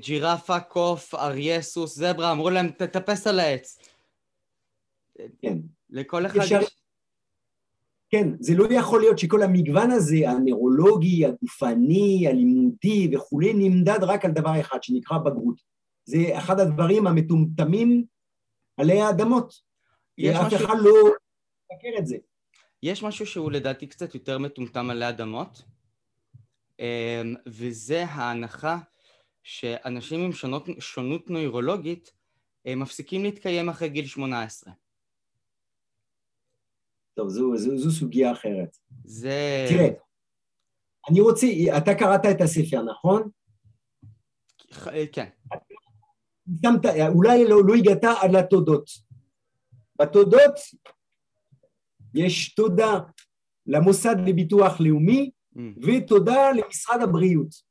ג'ירפה, 0.00 0.60
קוף, 0.60 1.14
אריה, 1.14 1.62
סוס, 1.62 1.96
זברה, 1.96 2.32
אמרו 2.32 2.50
להם 2.50 2.68
תטפס 2.68 3.26
על 3.26 3.40
העץ. 3.40 3.78
כן. 5.42 5.58
לכל 5.90 6.26
אחד 6.26 6.40
יש... 6.40 6.52
כן, 8.10 8.28
זה 8.40 8.54
לא 8.54 8.66
יכול 8.70 9.00
להיות 9.00 9.18
שכל 9.18 9.42
המגוון 9.42 9.90
הזה, 9.90 10.16
הנוירולוגי, 10.30 11.26
הגופני, 11.26 12.26
הלימודי 12.28 13.10
וכולי, 13.12 13.52
נמדד 13.54 13.98
רק 14.02 14.24
על 14.24 14.30
דבר 14.30 14.60
אחד, 14.60 14.82
שנקרא 14.82 15.18
בגרות. 15.18 15.60
זה 16.04 16.18
אחד 16.38 16.60
הדברים 16.60 17.06
המטומטמים 17.06 18.04
עלי 18.76 19.00
האדמות. 19.00 19.54
אף 20.20 20.46
משהו... 20.46 20.66
אחד 20.66 20.74
לא 20.80 20.92
מכיר 21.72 21.98
את 21.98 22.06
זה. 22.06 22.16
יש 22.82 23.02
משהו 23.02 23.26
שהוא 23.26 23.52
לדעתי 23.52 23.86
קצת 23.86 24.14
יותר 24.14 24.38
מטומטם 24.38 24.90
עלי 24.90 25.08
אדמות, 25.08 25.62
אמ, 26.80 27.34
וזה 27.46 28.04
ההנחה 28.04 28.78
שאנשים 29.42 30.20
עם 30.20 30.32
שונות, 30.32 30.66
שונות 30.78 31.30
נוירולוגית 31.30 32.12
מפסיקים 32.66 33.22
להתקיים 33.22 33.68
אחרי 33.68 33.88
גיל 33.88 34.06
18. 34.06 34.72
טוב, 37.14 37.28
זו, 37.28 37.56
זו, 37.56 37.78
זו 37.78 37.90
סוגיה 37.90 38.32
אחרת. 38.32 38.76
זה... 39.04 39.66
תראה, 39.68 39.88
אני 41.10 41.20
רוצה, 41.20 41.46
אתה 41.76 41.94
קראת 41.94 42.20
את 42.30 42.40
הספר, 42.40 42.82
נכון? 42.82 43.30
כן. 45.12 45.28
שמת, 46.62 46.86
אולי 47.08 47.44
לא, 47.44 47.64
לא 47.64 47.74
הגעת 47.74 48.04
עד 48.04 48.30
לתודות. 48.30 48.90
בתודות 49.98 50.54
יש 52.14 52.54
תודה 52.54 52.98
למוסד 53.66 54.16
לביטוח 54.26 54.80
לאומי 54.80 55.30
mm. 55.54 55.58
ותודה 55.86 56.52
למשרד 56.52 57.02
הבריאות. 57.02 57.69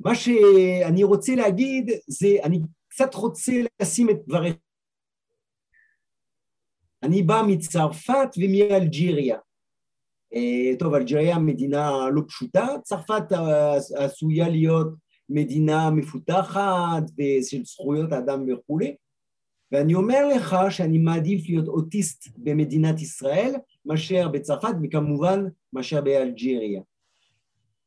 מה 0.00 0.14
שאני 0.14 1.02
רוצה 1.02 1.34
להגיד 1.34 1.90
זה, 2.06 2.28
אני 2.42 2.60
קצת 2.88 3.14
רוצה 3.14 3.52
לשים 3.82 4.10
את 4.10 4.16
דבריך. 4.26 4.54
אני 7.02 7.22
בא 7.22 7.42
מצרפת 7.48 8.28
ומאלג'יריה. 8.38 9.38
אה, 10.34 10.76
טוב, 10.78 10.94
אלג'יריה 10.94 11.38
מדינה 11.38 11.90
לא 12.12 12.22
פשוטה, 12.28 12.66
צרפת 12.82 13.32
עשויה 13.96 14.48
להיות 14.48 14.94
מדינה 15.28 15.90
מפותחת 15.90 17.02
ושל 17.18 17.64
זכויות 17.64 18.12
האדם 18.12 18.46
וכולי, 18.52 18.96
ואני 19.72 19.94
אומר 19.94 20.28
לך 20.28 20.56
שאני 20.70 20.98
מעדיף 20.98 21.48
להיות 21.48 21.68
אוטיסט 21.68 22.28
במדינת 22.36 23.00
ישראל 23.00 23.54
מאשר 23.84 24.28
בצרפת, 24.28 24.74
וכמובן 24.82 25.44
מאשר 25.72 26.00
באלג'יריה. 26.00 26.82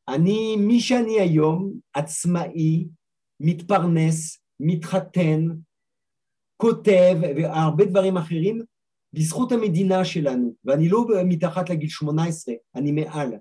אני, 0.07 0.55
מי 0.55 0.79
שאני 0.79 1.19
היום, 1.19 1.73
עצמאי, 1.93 2.87
מתפרנס, 3.39 4.37
מתחתן, 4.59 5.47
כותב 6.57 7.17
והרבה 7.21 7.85
דברים 7.85 8.17
אחרים 8.17 8.61
בזכות 9.13 9.51
המדינה 9.51 10.05
שלנו, 10.05 10.53
ואני 10.65 10.89
לא 10.89 11.05
מתחת 11.25 11.69
לגיל 11.69 11.89
18, 11.89 12.55
אני 12.75 12.91
מעל. 12.91 13.33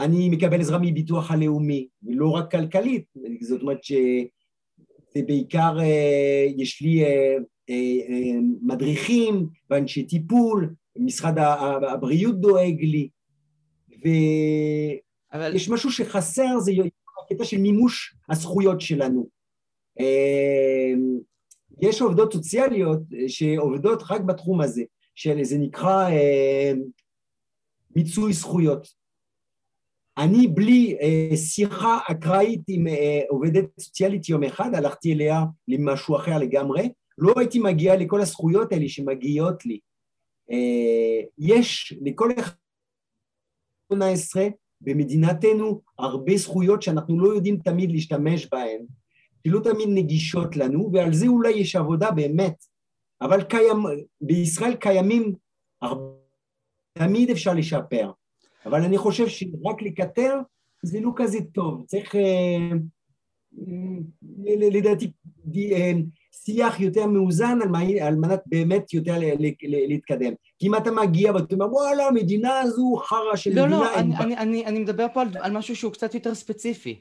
אני 0.00 0.28
מקבל 0.28 0.60
עזרה 0.60 0.78
מביטוח 0.82 1.30
הלאומי, 1.30 1.88
ולא 2.02 2.30
רק 2.30 2.50
כלכלית, 2.50 3.04
זאת 3.40 3.62
אומרת 3.62 3.84
שזה 3.84 5.22
בעיקר, 5.26 5.80
אה, 5.80 6.46
יש 6.56 6.82
לי 6.82 7.04
אה, 7.04 7.36
אה, 7.70 8.38
מדריכים 8.62 9.46
ואנשי 9.70 10.06
טיפול, 10.06 10.74
משרד 10.96 11.38
הבריאות 11.92 12.40
דואג 12.40 12.80
לי, 12.80 13.08
אבל... 15.34 15.56
יש 15.56 15.68
משהו 15.68 15.92
שחסר, 15.92 16.58
זה 16.58 16.72
הקטע 17.22 17.44
של 17.44 17.58
מימוש 17.58 18.16
הזכויות 18.28 18.80
שלנו. 18.80 19.28
אמ, 20.00 21.18
יש 21.82 22.00
עובדות 22.00 22.32
סוציאליות 22.32 23.00
שעובדות 23.28 24.02
רק 24.10 24.20
בתחום 24.20 24.60
הזה, 24.60 24.82
שזה 25.14 25.58
נקרא 25.58 26.08
אמ, 26.08 26.82
מיצוי 27.96 28.32
זכויות. 28.32 28.88
אני 30.18 30.46
בלי 30.46 30.96
אה, 31.00 31.36
שיחה 31.36 31.98
אקראית 32.10 32.60
עם 32.68 32.86
אה, 32.86 33.20
עובדת 33.28 33.64
סוציאלית 33.80 34.28
יום 34.28 34.44
אחד, 34.44 34.74
הלכתי 34.74 35.12
אליה 35.12 35.40
למשהו 35.68 36.16
אחר 36.16 36.38
לגמרי, 36.38 36.92
לא 37.18 37.34
הייתי 37.36 37.58
מגיע 37.58 37.96
לכל 37.96 38.20
הזכויות 38.20 38.72
האלה 38.72 38.88
שמגיעות 38.88 39.66
לי. 39.66 39.78
אה, 40.50 41.26
יש 41.38 41.94
לכל 42.04 42.30
אחד 42.38 42.52
18 43.92 44.44
במדינתנו 44.80 45.80
הרבה 45.98 46.36
זכויות 46.36 46.82
שאנחנו 46.82 47.20
לא 47.20 47.34
יודעים 47.34 47.56
תמיד 47.56 47.90
להשתמש 47.90 48.48
בהן, 48.52 48.84
שלא 49.46 49.60
תמיד 49.60 49.88
נגישות 49.88 50.56
לנו, 50.56 50.90
ועל 50.92 51.12
זה 51.14 51.26
אולי 51.26 51.50
יש 51.50 51.76
עבודה 51.76 52.10
באמת, 52.10 52.64
אבל 53.20 53.42
קיים, 53.42 53.76
בישראל 54.20 54.74
קיימים 54.74 55.34
הרבה, 55.82 56.14
תמיד 56.98 57.30
אפשר 57.30 57.54
לשפר, 57.54 58.10
אבל 58.66 58.82
אני 58.82 58.98
חושב 58.98 59.28
שרק 59.28 59.82
לקטר 59.82 60.40
זה 60.82 61.00
לא 61.00 61.10
כזה 61.16 61.38
טוב, 61.52 61.84
צריך 61.86 62.14
אה, 62.16 62.70
לדעתי 64.46 65.12
אה, 65.72 65.92
שיח 66.44 66.80
יותר 66.80 67.06
מאוזן 67.06 67.58
על 68.02 68.16
מנת 68.16 68.42
באמת 68.46 68.94
יותר 68.94 69.14
להתקדם. 69.62 70.32
כי 70.58 70.66
אם 70.66 70.74
אתה 70.74 70.90
מגיע 70.90 71.32
ואתה 71.32 71.54
אומר, 71.54 71.72
וואלה, 71.72 72.06
המדינה 72.06 72.60
הזו 72.60 72.96
חרא 73.04 73.36
של 73.36 73.50
לא, 73.54 73.62
מדינה... 73.62 73.78
לא, 73.78 73.84
לא, 73.84 73.94
אני, 73.94 74.16
אני, 74.16 74.36
אני, 74.36 74.66
אני 74.66 74.78
מדבר 74.78 75.06
פה 75.14 75.22
על, 75.22 75.28
על 75.40 75.52
משהו 75.52 75.76
שהוא 75.76 75.92
קצת 75.92 76.14
יותר 76.14 76.34
ספציפי. 76.34 77.00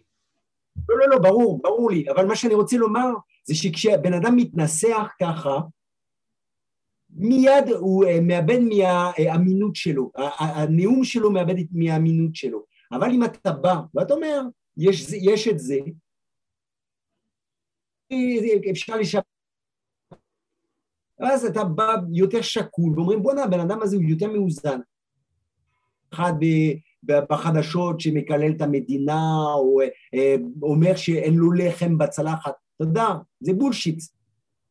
לא, 0.90 0.98
לא, 0.98 1.10
לא, 1.10 1.18
ברור, 1.18 1.62
ברור 1.64 1.92
לי, 1.92 2.06
אבל 2.10 2.26
מה 2.26 2.36
שאני 2.36 2.54
רוצה 2.54 2.78
לומר 2.78 3.10
זה 3.44 3.56
שכשבן 3.56 4.14
אדם 4.14 4.36
מתנסח 4.36 5.12
ככה, 5.22 5.60
מיד 7.16 7.70
הוא 7.70 8.06
אה, 8.06 8.20
מאבד 8.22 8.60
מהאמינות 8.60 9.76
שלו, 9.76 10.12
הנאום 10.40 11.04
שלו 11.04 11.32
מאבד 11.32 11.56
מהאמינות 11.72 12.36
שלו. 12.36 12.64
אבל 12.92 13.12
אם 13.12 13.24
אתה 13.24 13.52
בא 13.52 13.76
ואתה 13.96 14.14
אומר, 14.14 14.42
יש, 14.78 15.14
יש 15.14 15.48
את 15.48 15.60
זה, 15.60 15.78
אפשר 18.72 18.96
לשפר 18.96 19.34
ואז 21.20 21.46
אתה 21.46 21.64
בא 21.64 21.96
יותר 22.14 22.42
שקול, 22.42 22.94
ואומרים 22.96 23.24
בואנה, 23.24 23.44
הבן 23.44 23.60
אדם 23.60 23.82
הזה 23.82 23.96
הוא 23.96 24.06
יותר 24.06 24.32
מאוזן. 24.32 24.80
אחד 26.14 26.34
בחדשות 27.08 28.00
שמקלל 28.00 28.52
את 28.56 28.62
המדינה, 28.62 29.44
או 29.56 29.82
אה, 30.14 30.36
אומר 30.62 30.96
שאין 30.96 31.34
לו 31.34 31.52
לחם 31.52 31.98
בצלחת, 31.98 32.54
אתה 32.76 32.84
יודע, 32.84 33.08
זה 33.40 33.54
בולשיט, 33.54 34.00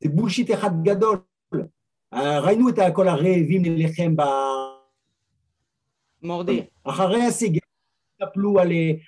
זה 0.00 0.08
בולשיט 0.08 0.50
אחד 0.50 0.70
גדול. 0.82 1.18
ראינו 2.12 2.68
את 2.68 2.74
כל 2.94 3.08
הרעבים 3.08 3.64
ללחם 3.64 4.16
ב... 4.16 4.22
מורדי. 6.22 6.64
אחרי 6.84 7.22
הסיגר, 7.22 7.60
טפלו 8.18 8.58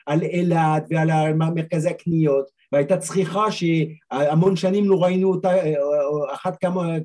על 0.07 0.23
אילת 0.23 0.87
ועל 0.90 1.35
מרכזי 1.35 1.90
הקניות, 1.90 2.51
והייתה 2.74 2.96
צריכה 2.96 3.44
שהמון 3.50 4.56
שנים 4.56 4.88
לא 4.88 5.02
ראינו 5.02 5.30
אותה, 5.30 5.50
אחת 6.32 6.56
כמה 6.60 6.96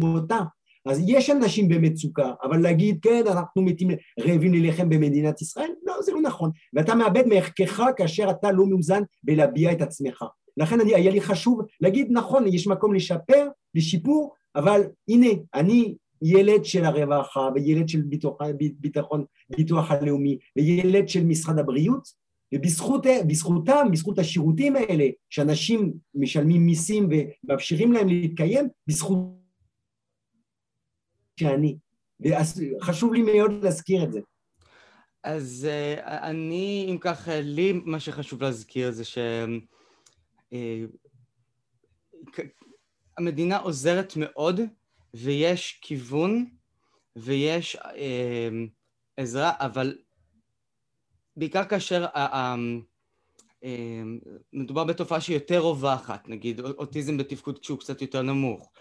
כמותה. 0.00 0.38
אז 0.86 1.02
יש 1.06 1.30
אנשים 1.30 1.68
במצוקה, 1.68 2.32
אבל 2.42 2.60
להגיד, 2.60 2.98
כן, 3.02 3.22
אנחנו 3.26 3.62
מתים 3.62 3.88
רעבים 4.20 4.54
ללחם 4.54 4.88
במדינת 4.88 5.42
ישראל, 5.42 5.70
לא, 5.86 5.94
זה 6.02 6.12
לא 6.12 6.20
נכון. 6.20 6.50
ואתה 6.74 6.94
מאבד 6.94 7.26
מערכך 7.26 7.82
כאשר 7.96 8.30
אתה 8.30 8.52
לא 8.52 8.66
מאוזן 8.66 9.02
בלהביע 9.22 9.72
את 9.72 9.82
עצמך. 9.82 10.24
לכן 10.56 10.80
אני, 10.80 10.94
היה 10.94 11.10
לי 11.10 11.20
חשוב 11.20 11.60
להגיד, 11.80 12.08
נכון, 12.10 12.46
יש 12.46 12.66
מקום 12.66 12.94
לשפר, 12.94 13.48
לשיפור, 13.74 14.34
אבל 14.56 14.82
הנה, 15.08 15.28
אני 15.54 15.94
ילד 16.22 16.64
של 16.64 16.84
הרווחה, 16.84 17.48
וילד 17.54 17.88
של 17.88 18.02
ביטוח, 18.02 18.36
ביטחון, 18.80 19.24
ביטוח 19.56 19.90
הלאומי, 19.90 20.38
וילד 20.56 21.08
של 21.08 21.24
משרד 21.24 21.58
הבריאות, 21.58 22.27
ובזכותם, 22.54 23.90
בזכות 23.92 24.18
השירותים 24.18 24.76
האלה, 24.76 25.04
שאנשים 25.30 25.92
משלמים 26.14 26.66
מיסים 26.66 27.08
ומאפשרים 27.10 27.92
להם 27.92 28.08
להתקיים, 28.08 28.68
בזכות 28.86 29.38
שאני. 31.40 31.78
וחשוב 32.20 33.14
לי 33.14 33.22
מאוד 33.22 33.64
להזכיר 33.64 34.04
את 34.04 34.12
זה. 34.12 34.20
אז 35.24 35.68
uh, 35.68 36.00
אני, 36.06 36.86
אם 36.90 36.98
כך, 37.00 37.28
לי 37.32 37.72
מה 37.72 38.00
שחשוב 38.00 38.42
להזכיר 38.42 38.90
זה 38.90 39.04
שהמדינה 43.18 43.56
אה, 43.56 43.60
עוזרת 43.60 44.12
מאוד 44.16 44.60
ויש 45.14 45.78
כיוון 45.82 46.50
ויש 47.16 47.76
עזרה, 49.16 49.52
אבל 49.58 49.98
בעיקר 51.38 51.64
כאשר 51.64 52.06
מדובר 54.52 54.84
בתופעה 54.84 55.20
שהיא 55.20 55.36
יותר 55.36 55.58
רווחת, 55.58 56.28
נגיד 56.28 56.60
אוטיזם 56.60 57.16
בתפקוד 57.16 57.58
כשהוא 57.58 57.78
קצת 57.78 58.02
יותר 58.02 58.22
נמוך, 58.22 58.72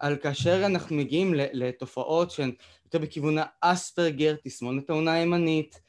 על 0.00 0.16
כאשר 0.16 0.66
אנחנו 0.66 0.96
מגיעים 0.96 1.34
לתופעות 1.34 2.30
שהן 2.30 2.52
יותר 2.84 2.98
בכיוון 2.98 3.36
האספרגר, 3.62 4.36
תסמונת 4.44 4.90
העונה 4.90 5.12
הימנית, 5.12 5.80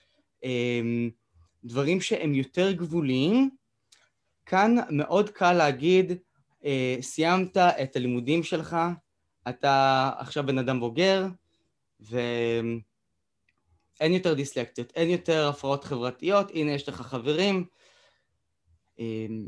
דברים 1.64 2.02
שהם 2.02 2.34
יותר 2.34 2.72
גבוליים, 2.72 3.50
כאן 4.46 4.76
מאוד 4.90 5.30
קל 5.30 5.54
להגיד, 5.54 6.14
אה, 6.66 6.98
סיימת 7.02 7.58
את 7.58 7.96
הלימודים 7.96 8.44
שלך, 8.44 8.78
אתה 9.50 10.10
עכשיו 10.18 10.46
בן 10.46 10.58
אדם 10.58 10.80
בוגר, 10.80 11.28
ו... 12.02 12.20
אין 14.02 14.14
יותר 14.14 14.34
דיסלקציות, 14.34 14.92
אין 14.96 15.10
יותר 15.10 15.48
הפרעות 15.50 15.84
חברתיות, 15.84 16.52
הנה 16.54 16.72
יש 16.72 16.90
לך 16.90 17.02
חברים. 17.02 17.66
אמ, 19.00 19.46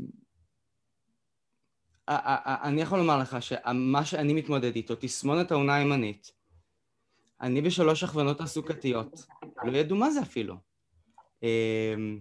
אני 2.08 2.82
יכול 2.82 2.98
לומר 2.98 3.18
לך 3.18 3.36
שמה 3.40 4.04
שאני 4.04 4.32
מתמודד 4.32 4.76
איתו, 4.76 4.94
תסמונת 5.00 5.50
העונה 5.50 5.74
הימנית, 5.74 6.32
אני 7.40 7.62
בשלוש 7.62 8.02
הכוונות 8.02 8.38
תעסוקתיות, 8.38 9.26
לא 9.64 9.76
ידעו 9.76 9.96
מה 9.96 10.10
זה 10.10 10.22
אפילו. 10.22 10.54
אמ, 11.42 12.20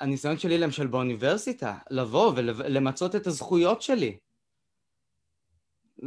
והניסיון 0.00 0.38
שלי 0.38 0.58
למשל 0.58 0.86
באוניברסיטה, 0.86 1.78
לבוא 1.90 2.32
ולמצות 2.36 3.16
את 3.16 3.26
הזכויות 3.26 3.82
שלי, 3.82 4.18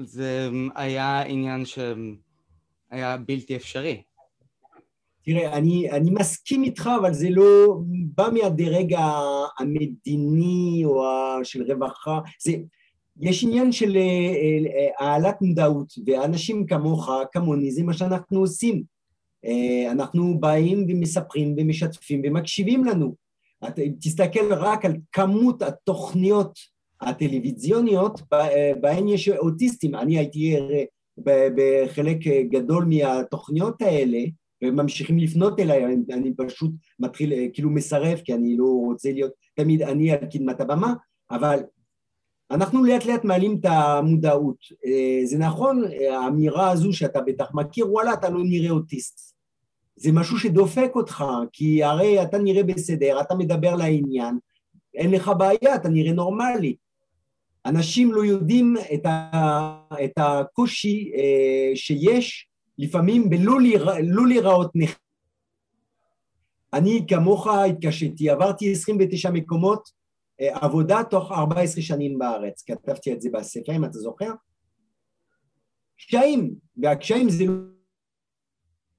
זה 0.01 0.49
היה 0.75 1.21
עניין 1.21 1.65
שהיה 2.93 3.17
בלתי 3.17 3.56
אפשרי. 3.56 4.01
תראה, 5.25 5.58
אני, 5.58 5.91
אני 5.91 6.12
מסכים 6.12 6.63
איתך, 6.63 6.89
אבל 7.01 7.13
זה 7.13 7.29
לא 7.29 7.77
בא 8.15 8.29
מהדרג 8.34 8.95
המדיני 9.60 10.82
או 10.86 11.03
של 11.43 11.71
רווחה. 11.71 12.19
זה, 12.41 12.51
יש 13.19 13.43
עניין 13.43 13.71
של 13.71 13.97
אה, 13.97 14.01
אה, 14.01 15.06
העלאת 15.08 15.41
מודעות, 15.41 15.93
ואנשים 16.06 16.65
כמוך, 16.65 17.10
כמוני, 17.32 17.71
זה 17.71 17.84
מה 17.84 17.93
שאנחנו 17.93 18.39
עושים. 18.39 18.84
אה, 19.45 19.91
אנחנו 19.91 20.39
באים 20.39 20.86
ומספרים 20.89 21.56
ומשתפים 21.58 22.21
ומקשיבים 22.25 22.84
לנו. 22.84 23.15
תסתכל 24.01 24.53
רק 24.53 24.86
על 24.86 24.95
כמות 25.12 25.62
התוכניות 25.62 26.60
הטלוויזיוניות 27.01 28.21
בהן 28.82 29.08
יש 29.08 29.29
אוטיסטים. 29.29 29.95
אני 29.95 30.17
הייתי 30.17 30.56
בחלק 31.17 32.17
גדול 32.49 32.86
מהתוכניות 32.86 33.82
האלה, 33.82 34.19
וממשיכים 34.63 35.17
לפנות 35.17 35.60
אליי, 35.60 35.86
אני, 35.86 35.95
אני 36.12 36.34
פשוט 36.38 36.71
מתחיל, 36.99 37.34
כאילו 37.54 37.69
מסרב, 37.69 38.21
כי 38.26 38.34
אני 38.34 38.58
לא 38.58 38.65
רוצה 38.86 39.12
להיות 39.12 39.32
תמיד 39.56 39.82
אני 39.82 40.12
על 40.12 40.26
קדמת 40.26 40.62
הבמה, 40.62 40.93
אבל 41.32 41.60
אנחנו 42.52 42.84
לאט 42.84 43.06
לאט 43.06 43.23
מעלים 43.23 43.58
את 43.60 43.65
המודעות. 43.65 44.58
אה, 44.86 45.26
זה 45.26 45.38
נכון, 45.38 45.84
האמירה 46.12 46.71
הזו 46.71 46.93
שאתה 46.93 47.21
בטח 47.21 47.52
מכיר, 47.54 47.91
וואלה, 47.91 48.13
אתה 48.13 48.30
לא 48.30 48.39
נראה 48.43 48.71
אוטיסט. 48.71 49.34
זה 49.95 50.12
משהו 50.12 50.39
שדופק 50.39 50.91
אותך, 50.95 51.23
כי 51.52 51.84
הרי 51.84 52.23
אתה 52.23 52.38
נראה 52.38 52.63
בסדר, 52.63 53.21
אתה 53.21 53.36
מדבר 53.36 53.76
לעניין, 53.76 54.38
אין 54.95 55.12
לך 55.12 55.32
בעיה, 55.38 55.76
אתה 55.76 55.89
נראה 55.89 56.13
נורמלי. 56.13 56.76
אנשים 57.65 58.13
לא 58.13 58.26
יודעים 58.26 58.76
את, 58.93 59.06
ה, 59.06 59.80
את 60.04 60.12
הקושי 60.17 61.12
אה, 61.15 61.76
שיש 61.76 62.47
לפעמים 62.78 63.30
בלא 63.30 63.62
להירא, 63.62 63.93
לא 64.04 64.28
להיראות 64.28 64.71
נכה. 64.76 64.97
אני 66.73 67.06
כמוך 67.08 67.47
התקשיתי, 67.47 68.30
עברתי 68.30 68.71
29 68.71 69.30
מקומות 69.32 69.89
אה, 70.41 70.58
עבודה 70.65 71.04
תוך 71.10 71.32
14 71.32 71.82
שנים 71.82 72.19
בארץ, 72.19 72.63
כתבתי 72.67 73.13
את 73.13 73.21
זה 73.21 73.30
בספר, 73.34 73.76
אם 73.76 73.86
אתה 73.86 73.97
זוכר. 73.97 74.32
קשיים, 75.97 76.56
והקשיים 76.78 77.30
זה 77.30 77.45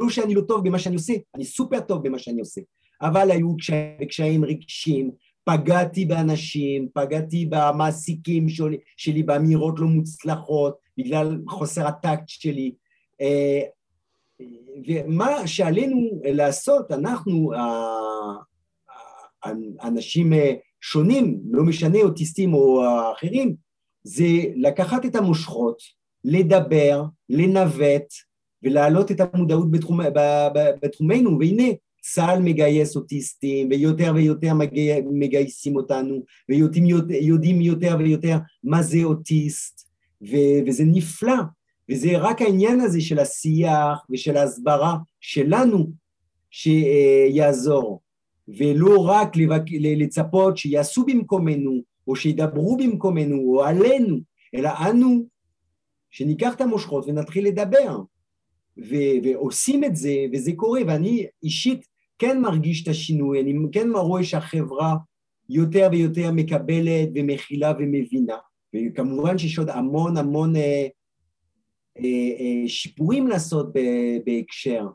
לא 0.01 0.11
שאני 0.11 0.35
לא 0.35 0.41
טוב 0.49 0.69
במה 0.69 0.79
שאני 0.79 0.95
עושה, 0.95 1.13
אני 1.35 1.45
סופר 1.45 1.81
טוב 1.81 2.09
במה 2.09 2.19
שאני 2.19 2.41
עושה, 2.41 2.61
אבל 3.03 3.31
היו 3.31 3.57
קשיים, 3.57 4.09
קשיים 4.09 4.45
רגשיים, 4.45 5.11
פגעתי 5.45 6.05
באנשים, 6.05 6.89
פגעתי 6.95 7.47
במעסיקים 7.51 8.49
שלי, 8.49 8.79
שלי 8.97 9.23
באמירות 9.23 9.79
לא 9.79 9.87
מוצלחות, 9.87 10.77
בגלל 10.99 11.39
חוסר 11.49 11.87
הטקט 11.87 12.29
שלי. 12.29 12.75
אה, 13.21 13.61
ומה 14.87 15.47
שעלינו 15.47 16.21
לעשות, 16.25 16.91
אנחנו, 16.91 17.53
אנשים 19.83 20.33
אה, 20.33 20.53
שונים, 20.81 21.41
לא 21.51 21.63
משנה 21.63 21.99
אוטיסטים 21.99 22.55
או 22.55 22.83
אחרים, 23.13 23.55
זה 24.05 24.25
לקחת 24.57 25.05
את 25.05 25.17
המושכות, 25.17 25.79
לדבר, 26.25 27.05
לנווט 27.29 28.13
ולהעלות 28.63 29.11
את 29.11 29.21
המודעות 29.21 29.71
בתחום, 29.71 30.01
בתחומנו, 30.83 31.39
והנה 31.39 31.69
צה"ל 32.07 32.43
מגייס 32.43 32.97
אוטיסטים 32.97 33.69
ויותר 33.71 34.13
ויותר 34.15 34.53
מגייסים 35.13 35.77
אותנו 35.77 36.25
ויודעים 36.49 37.61
יותר 37.61 37.97
ויותר 37.99 38.39
מה 38.65 38.83
זה 38.83 39.05
אוטיסט 39.05 39.89
וזה 40.67 40.85
נפלא. 40.87 41.35
וזה 41.91 42.19
רק 42.19 42.43
העניין 42.43 42.81
הזה 42.81 43.01
של 43.01 43.19
השיח 43.19 44.07
ושל 44.11 44.37
ההסברה 44.37 44.97
שלנו 45.21 45.91
שיעזור. 46.51 48.01
ולא 48.49 49.05
רק 49.09 49.29
לצפות 49.81 50.57
שיעשו 50.57 51.05
במקומנו, 51.05 51.83
או 52.09 52.17
שידברו 52.17 52.77
במקומנו, 52.77 53.37
או 53.37 53.65
עלינו, 53.65 54.19
אלא 54.55 54.71
אנו 54.91 55.27
שניקח 56.11 56.55
את 56.55 56.61
המושכות 56.61 57.05
ונתחיל 57.07 57.47
לדבר. 57.47 58.01
ו- 58.79 59.17
ועושים 59.25 59.85
את 59.85 59.97
זה, 59.97 60.15
וזה 60.33 60.53
קורה, 60.57 60.81
ואני 60.87 61.27
אישית 61.43 61.87
כן 62.19 62.41
מרגיש 62.41 62.83
את 62.83 62.89
השינוי, 62.89 63.41
אני 63.41 63.55
כן 63.73 63.89
רואה 63.95 64.25
שהחברה 64.25 64.97
יותר 65.49 65.89
ויותר 65.93 66.31
מקבלת 66.33 67.09
ומכילה 67.15 67.73
ומבינה, 67.79 68.37
וכמובן 68.75 69.39
שיש 69.39 69.59
עוד 69.59 69.71
המון 69.71 70.17
המון 70.17 70.57
אה, 70.57 70.87
אה, 71.99 72.31
אה, 72.41 72.69
שיפורים 72.69 73.29
לעשות 73.29 73.73
בהקשר. 74.27 74.87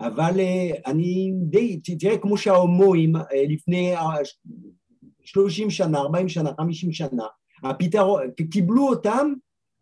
אבל 0.00 0.40
אה, 0.40 0.70
אני 0.86 1.32
די, 1.34 1.80
תראה 1.98 2.18
כמו 2.18 2.38
שההומואים 2.38 3.16
אה, 3.16 3.22
לפני 3.48 3.94
30 5.24 5.70
שנה, 5.70 5.98
40 5.98 6.28
שנה, 6.28 6.50
50 6.56 6.92
שנה, 6.92 7.24
הפתרון, 7.62 8.30
קיבלו 8.50 8.88
אותם, 8.88 9.32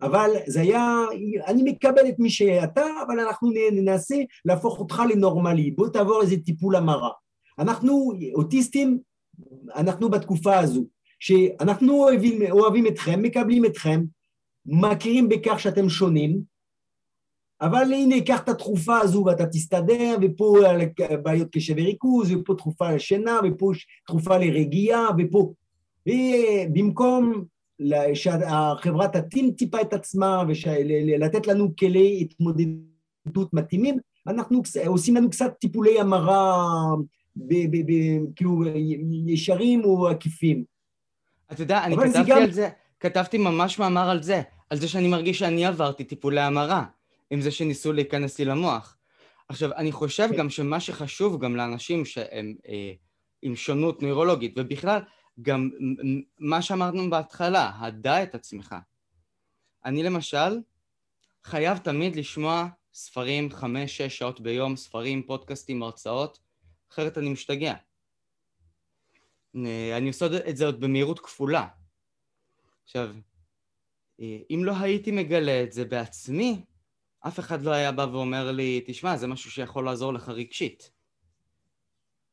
אבל 0.02 0.30
זה 0.46 0.60
היה, 0.60 1.04
אני 1.46 1.62
מקבל 1.62 2.08
את 2.08 2.18
מי 2.18 2.30
שאתה, 2.30 2.84
אבל 3.06 3.20
אנחנו 3.20 3.50
ננסה 3.72 4.16
להפוך 4.44 4.78
אותך 4.78 5.02
לנורמלי, 5.10 5.70
בוא 5.70 5.88
תעבור 5.88 6.22
איזה 6.22 6.36
טיפול 6.44 6.76
המרה. 6.76 7.10
אנחנו 7.58 8.12
אוטיסטים, 8.34 8.98
אנחנו 9.76 10.10
בתקופה 10.10 10.58
הזו, 10.58 10.84
שאנחנו 11.20 11.92
אוהבים, 11.92 12.42
אוהבים 12.50 12.86
אתכם, 12.86 13.22
מקבלים 13.22 13.64
אתכם, 13.64 14.02
מכירים 14.66 15.28
בכך 15.28 15.60
שאתם 15.60 15.88
שונים, 15.88 16.50
אבל 17.60 17.92
הנה, 17.92 18.20
קח 18.20 18.40
את 18.40 18.48
התרופה 18.48 18.98
הזו 18.98 19.24
ואתה 19.26 19.46
תסתדר, 19.46 20.16
ופה 20.22 20.56
בעיות 21.22 21.48
קשב 21.52 21.74
וריכוז, 21.76 22.32
ופה 22.32 22.54
תרופה 22.54 22.92
לשינה, 22.92 23.40
ופה 23.44 23.70
תרופה 24.06 24.38
לרגיעה, 24.38 25.06
ופה... 25.18 25.52
ובמקום 26.08 27.44
שהחברה 28.14 29.08
תתאים 29.08 29.50
טיפה 29.50 29.80
את 29.80 29.92
עצמה 29.92 30.42
ולתת 30.48 31.46
לנו 31.46 31.76
כלי 31.76 32.18
התמודדות 32.20 33.52
מתאימים, 33.54 33.98
אנחנו 34.26 34.62
עושים 34.86 35.16
לנו 35.16 35.30
קצת 35.30 35.52
טיפולי 35.60 36.00
המרה, 36.00 36.66
כאילו 38.36 38.62
ישרים 39.26 39.84
או 39.84 40.08
עקיפים. 40.08 40.64
אתה 41.52 41.62
יודע, 41.62 41.84
אני 41.84 41.96
כתבתי 41.96 42.30
גם... 42.30 42.38
על 42.38 42.50
זה, 42.50 42.68
כתבתי 43.00 43.38
ממש 43.38 43.78
מאמר 43.78 44.10
על 44.10 44.22
זה, 44.22 44.42
על 44.70 44.78
זה 44.78 44.88
שאני 44.88 45.08
מרגיש 45.08 45.38
שאני 45.38 45.66
עברתי 45.66 46.04
טיפולי 46.04 46.40
המרה. 46.40 46.84
עם 47.30 47.40
זה 47.40 47.50
שניסו 47.50 47.92
להיכנס 47.92 48.38
לי 48.38 48.44
למוח. 48.44 48.96
עכשיו, 49.48 49.72
אני 49.72 49.92
חושב 49.92 50.28
כן. 50.30 50.36
גם 50.36 50.50
שמה 50.50 50.80
שחשוב 50.80 51.40
גם 51.40 51.56
לאנשים 51.56 52.04
שהם 52.04 52.54
אה, 52.68 52.92
עם 53.42 53.56
שונות 53.56 54.02
נוירולוגית, 54.02 54.54
ובכלל, 54.56 55.00
גם 55.42 55.70
מה 56.38 56.62
שאמרנו 56.62 57.10
בהתחלה, 57.10 57.72
הדע 57.78 58.22
את 58.22 58.34
עצמך. 58.34 58.74
אני 59.84 60.02
למשל 60.02 60.60
חייב 61.44 61.78
תמיד 61.78 62.16
לשמוע 62.16 62.68
ספרים 62.94 63.50
חמש-שש 63.50 64.18
שעות 64.18 64.40
ביום, 64.40 64.76
ספרים, 64.76 65.22
פודקאסטים, 65.22 65.82
הרצאות, 65.82 66.38
אחרת 66.90 67.18
אני 67.18 67.28
משתגע. 67.28 67.74
אה, 69.56 69.96
אני 69.96 70.08
עושה 70.08 70.26
את 70.48 70.56
זה 70.56 70.66
עוד 70.66 70.80
במהירות 70.80 71.20
כפולה. 71.20 71.68
עכשיו, 72.84 73.14
אה, 74.20 74.38
אם 74.50 74.60
לא 74.64 74.72
הייתי 74.80 75.10
מגלה 75.10 75.62
את 75.62 75.72
זה 75.72 75.84
בעצמי, 75.84 76.64
אף 77.20 77.38
אחד 77.38 77.62
לא 77.62 77.70
היה 77.70 77.92
בא 77.92 78.06
ואומר 78.12 78.52
לי, 78.52 78.84
תשמע, 78.86 79.16
זה 79.16 79.26
משהו 79.26 79.50
שיכול 79.50 79.84
לעזור 79.84 80.14
לך 80.14 80.28
רגשית. 80.28 80.90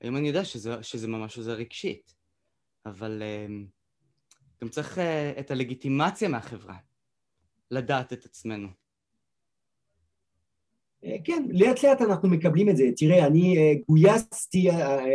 היום 0.02 0.18
אני 0.18 0.28
יודע 0.28 0.46
שזה, 0.46 0.84
שזה 0.84 1.08
ממש 1.08 1.38
עוזר 1.38 1.52
רגשית, 1.52 2.16
אבל 2.90 3.22
uh, 3.22 3.52
גם 4.62 4.70
צריך 4.70 4.98
uh, 4.98 5.40
את 5.40 5.52
הלגיטימציה 5.52 6.30
מהחברה, 6.30 6.76
לדעת 7.72 8.14
את 8.14 8.26
עצמנו. 8.26 8.68
אה, 11.04 11.16
כן, 11.24 11.46
לאט 11.50 11.84
לאט 11.84 12.02
אנחנו 12.02 12.30
מקבלים 12.30 12.70
את 12.70 12.78
זה. 12.78 12.84
תראה, 12.98 13.28
אני 13.28 13.76
גויסתי 13.88 14.70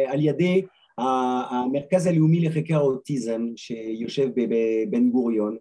על 0.07 0.21
ידי 0.21 0.63
המרכז 0.99 2.07
הלאומי 2.07 2.41
לחקר 2.41 2.77
האוטיזם 2.77 3.43
שיושב 3.57 4.29
בבן 4.35 5.11
גוריון, 5.11 5.57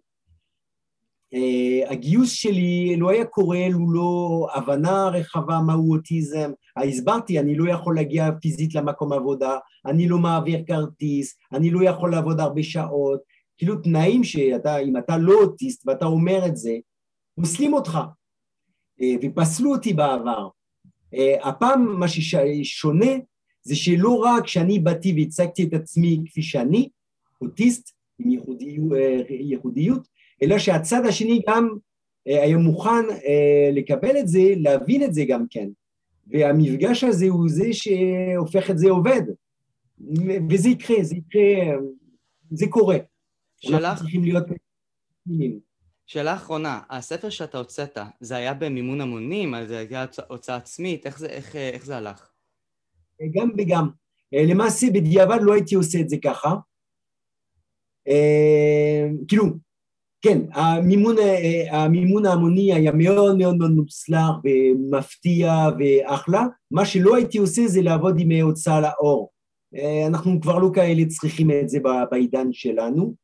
הגיוס 1.88 2.32
שלי 2.32 2.96
לא 2.98 3.10
היה 3.10 3.24
קורה 3.24 3.68
לו 3.70 3.92
לא 3.92 4.46
הבנה 4.54 5.08
רחבה 5.08 5.60
מהו 5.66 5.92
אוטיזם, 5.94 6.50
הסברתי, 6.76 7.38
אני 7.38 7.54
לא 7.54 7.72
יכול 7.72 7.96
להגיע 7.96 8.30
פיזית 8.40 8.74
למקום 8.74 9.12
עבודה, 9.12 9.58
אני 9.86 10.08
לא 10.08 10.18
מעביר 10.18 10.62
כרטיס, 10.66 11.36
אני 11.52 11.70
לא 11.70 11.84
יכול 11.84 12.10
לעבוד 12.10 12.40
הרבה 12.40 12.62
שעות, 12.62 13.20
כאילו 13.58 13.76
תנאים 13.76 14.24
שאתה, 14.24 14.78
אם 14.78 14.96
אתה 14.96 15.16
לא 15.16 15.32
אוטיסט 15.42 15.86
ואתה 15.86 16.04
אומר 16.04 16.46
את 16.46 16.56
זה, 16.56 16.76
פוסלים 17.40 17.74
אותך, 17.74 17.98
uh, 19.00 19.04
ופסלו 19.22 19.72
אותי 19.72 19.92
בעבר, 19.92 20.48
אה, 21.14 21.48
הפעם 21.48 22.00
מה 22.00 22.06
ששונה 22.08 23.10
זה 23.62 23.76
שלא 23.76 24.18
רק 24.18 24.46
שאני 24.46 24.78
באתי 24.78 25.14
והצגתי 25.16 25.64
את 25.64 25.74
עצמי 25.74 26.20
כפי 26.26 26.42
שאני, 26.42 26.88
אוטיסט 27.40 27.90
עם 28.18 28.30
ייחודיות, 28.30 28.92
אה, 28.92 29.20
ייחודיות 29.30 30.08
אלא 30.42 30.58
שהצד 30.58 31.06
השני 31.08 31.42
גם 31.48 31.68
אה, 32.28 32.42
היה 32.42 32.56
מוכן 32.56 33.04
לקבל 33.72 34.18
את 34.18 34.28
זה, 34.28 34.40
להבין 34.56 35.02
את 35.02 35.14
זה 35.14 35.24
גם 35.28 35.44
כן. 35.50 35.68
והמפגש 36.26 37.04
הזה 37.04 37.26
הוא 37.28 37.48
זה 37.48 37.68
שהופך 37.72 38.70
את 38.70 38.78
זה 38.78 38.90
עובד. 38.90 39.22
וזה 40.50 40.68
יקרה, 40.68 40.96
זה 41.02 41.16
יקרה, 41.16 41.76
זה 42.50 42.66
קורה. 42.70 42.96
שאלה... 43.60 43.78
אנחנו 43.78 44.04
צריכים 44.04 44.22
להיות... 44.24 44.44
שאלה 46.06 46.34
אחרונה, 46.34 46.80
הספר 46.90 47.30
שאתה 47.30 47.58
הוצאת, 47.58 47.98
זה 48.20 48.36
היה 48.36 48.54
במימון 48.54 49.00
המונים? 49.00 49.54
זה 49.66 49.78
היה 49.90 50.06
הוצאה 50.28 50.56
עצמית? 50.56 51.06
איך 51.06 51.18
זה, 51.18 51.26
איך, 51.26 51.56
איך 51.56 51.84
זה 51.84 51.96
הלך? 51.96 52.30
גם 53.34 53.50
וגם. 53.58 53.88
אה, 54.34 54.44
למעשה 54.46 54.86
בדיעבד 54.94 55.38
לא 55.40 55.54
הייתי 55.54 55.74
עושה 55.74 56.00
את 56.00 56.08
זה 56.08 56.16
ככה. 56.24 56.54
אה, 58.08 59.08
כאילו, 59.28 59.44
כן, 60.22 60.38
המימון, 60.52 61.18
אה, 61.18 61.82
המימון 61.82 62.26
ההמוני 62.26 62.72
היה 62.72 62.92
מאוד 62.92 63.38
מאוד 63.38 63.56
מאוד 63.56 63.70
מוצלח 63.70 64.30
ומפתיע 64.44 65.68
ואחלה. 65.78 66.46
מה 66.70 66.84
שלא 66.84 67.16
הייתי 67.16 67.38
עושה 67.38 67.66
זה 67.66 67.82
לעבוד 67.82 68.20
עם 68.20 68.30
הוצאה 68.42 68.80
לאור. 68.80 69.30
אנחנו 70.06 70.40
כבר 70.40 70.58
לא 70.58 70.70
כאלה 70.74 71.04
צריכים 71.04 71.50
את 71.50 71.68
זה 71.68 71.78
בעידן 72.10 72.48
שלנו. 72.52 73.14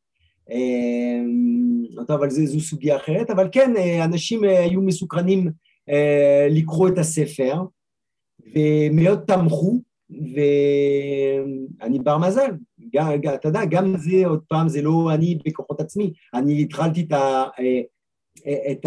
אבל 2.09 2.31
זו 2.31 2.61
סוגיה 2.61 2.97
אחרת, 2.97 3.31
אבל 3.31 3.49
כן, 3.53 3.73
אנשים 4.05 4.45
היו 4.45 4.83
מסוקרנים 4.83 5.51
לקרוא 6.51 6.89
את 6.89 6.99
הספר 6.99 7.63
ומאוד 8.55 9.21
תמכו, 9.27 9.81
ואני 11.81 11.99
בר 11.99 12.19
מזל, 12.19 12.51
גם, 12.93 13.35
אתה 13.35 13.49
יודע, 13.49 13.65
גם 13.65 13.97
זה, 13.97 14.27
עוד 14.27 14.41
פעם, 14.49 14.69
זה 14.69 14.83
לא 14.83 15.11
אני 15.15 15.39
בכוחות 15.45 15.81
עצמי, 15.81 16.13
אני 16.35 16.63
התחלתי 16.63 17.01
את, 17.01 17.13
ה, 17.13 17.45
את 18.71 18.87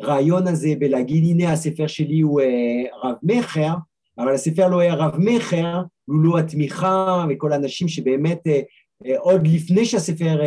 הרעיון 0.00 0.46
הזה 0.46 0.68
בלהגיד, 0.78 1.24
הנה 1.24 1.52
הספר 1.52 1.86
שלי 1.86 2.20
הוא 2.20 2.40
רב-מכר, 3.02 3.74
אבל 4.18 4.34
הספר 4.34 4.68
לא 4.68 4.80
היה 4.80 4.94
רב-מכר, 4.94 5.82
לולא 6.08 6.38
התמיכה 6.38 7.24
וכל 7.30 7.52
האנשים 7.52 7.88
שבאמת 7.88 8.40
עוד 9.18 9.46
לפני 9.46 9.84
שהספר 9.84 10.40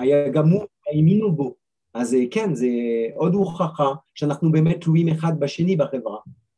היה 0.00 0.28
גמור, 0.28 0.64
האמינו 0.92 1.32
בו. 1.32 1.54
אז 1.94 2.16
כן, 2.30 2.54
זה 2.54 2.68
עוד 3.14 3.34
הוכחה 3.34 3.92
שאנחנו 4.14 4.52
באמת 4.52 4.80
תלויים 4.80 5.08
אחד 5.08 5.40
בשני 5.40 5.76
בחברה. 5.76 6.16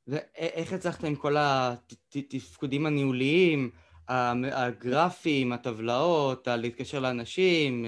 ואיך 0.08 0.72
הצלחת 0.72 1.04
עם 1.04 1.14
כל 1.14 1.36
התפקודים 1.38 2.86
הניהוליים, 2.86 3.70
הגרפים, 4.08 5.52
הטבלאות, 5.52 6.48
להתקשר 6.48 7.00
לאנשים, 7.00 7.86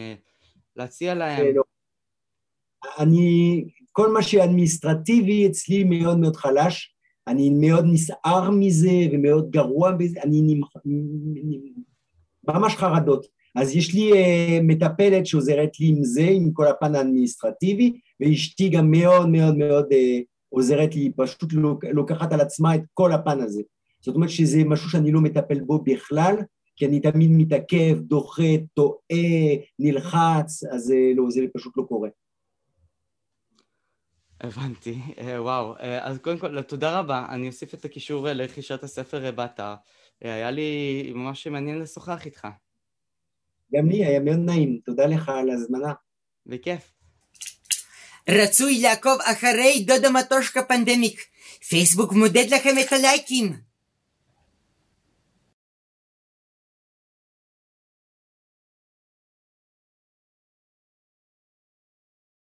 להציע 0.77 1.15
להם? 1.15 1.47
לא. 1.55 1.63
אני, 2.99 3.65
כל 3.93 4.13
מה 4.13 4.23
שאדמיניסטרטיבי 4.23 5.47
אצלי 5.47 5.85
מאוד 5.85 6.19
מאוד 6.19 6.37
חלש, 6.37 6.95
אני 7.27 7.51
מאוד 7.51 7.85
נסער 7.93 8.51
מזה 8.51 8.93
ומאוד 9.13 9.51
גרוע 9.51 9.93
בזה, 9.93 10.23
אני 10.23 10.61
ממש 12.49 12.75
חרדות. 12.75 13.27
אז 13.55 13.77
יש 13.77 13.95
לי 13.95 14.13
uh, 14.13 14.63
מטפלת 14.63 15.27
שעוזרת 15.27 15.81
לי 15.81 15.87
עם 15.89 16.05
זה, 16.05 16.27
עם 16.31 16.51
כל 16.53 16.67
הפן 16.67 16.95
האדמיניסטרטיבי, 16.95 17.93
ואשתי 18.21 18.69
גם 18.69 18.91
מאוד 18.91 19.29
מאוד 19.29 19.57
מאוד 19.57 19.85
uh, 19.85 20.23
עוזרת 20.55 20.95
לי, 20.95 21.13
פשוט 21.17 21.53
לוקחת 21.93 22.33
על 22.33 22.41
עצמה 22.41 22.75
את 22.75 22.81
כל 22.95 23.13
הפן 23.13 23.41
הזה. 23.41 23.63
זאת 24.01 24.15
אומרת 24.15 24.31
שזה 24.31 24.65
משהו 24.65 24.91
שאני 24.91 25.13
לא 25.13 25.21
מטפל 25.21 25.61
בו 25.61 25.79
בכלל, 25.79 26.37
כי 26.77 26.87
אני 26.87 27.01
תמיד 27.01 27.31
מתעכב, 27.33 27.99
דוחה, 28.01 28.43
טועה, 28.75 29.55
נלחץ, 29.79 30.65
אז 30.73 30.91
uh, 30.91 31.17
לא, 31.17 31.31
זה 31.31 31.41
פשוט 31.55 31.77
לא 31.77 31.83
קורה. 31.83 32.09
הבנתי, 34.41 34.99
וואו. 35.39 35.75
אז 35.79 36.19
קודם 36.19 36.39
כל, 36.39 36.63
תודה 36.63 36.99
רבה. 36.99 37.27
אני 37.29 37.47
אוסיף 37.47 37.75
את 37.75 37.85
הקישור 37.85 38.29
לרכישת 38.29 38.83
הספר 38.83 39.31
באתר. 39.31 39.75
היה 40.21 40.51
לי 40.51 41.13
ממש 41.15 41.47
מעניין 41.47 41.79
לשוחח 41.79 42.27
איתך. 42.27 42.49
גם 43.75 43.89
לי 43.89 44.05
היה 44.05 44.21
מאוד 44.21 44.39
נעים, 44.39 44.79
תודה 44.85 45.07
לך 45.07 45.29
על 45.29 45.51
ההזמנה. 45.51 45.93
בכיף. 46.47 46.94
רצוי 48.29 48.81
לעקוב 48.81 49.19
אחרי 49.25 49.85
דודה 49.87 50.11
מטושקה 50.11 50.63
פנדמיק. 50.63 51.21
פייסבוק 51.69 52.13
מודד 52.13 52.47
לכם 52.51 52.79
את 52.79 52.93
הלייקים. 52.93 53.74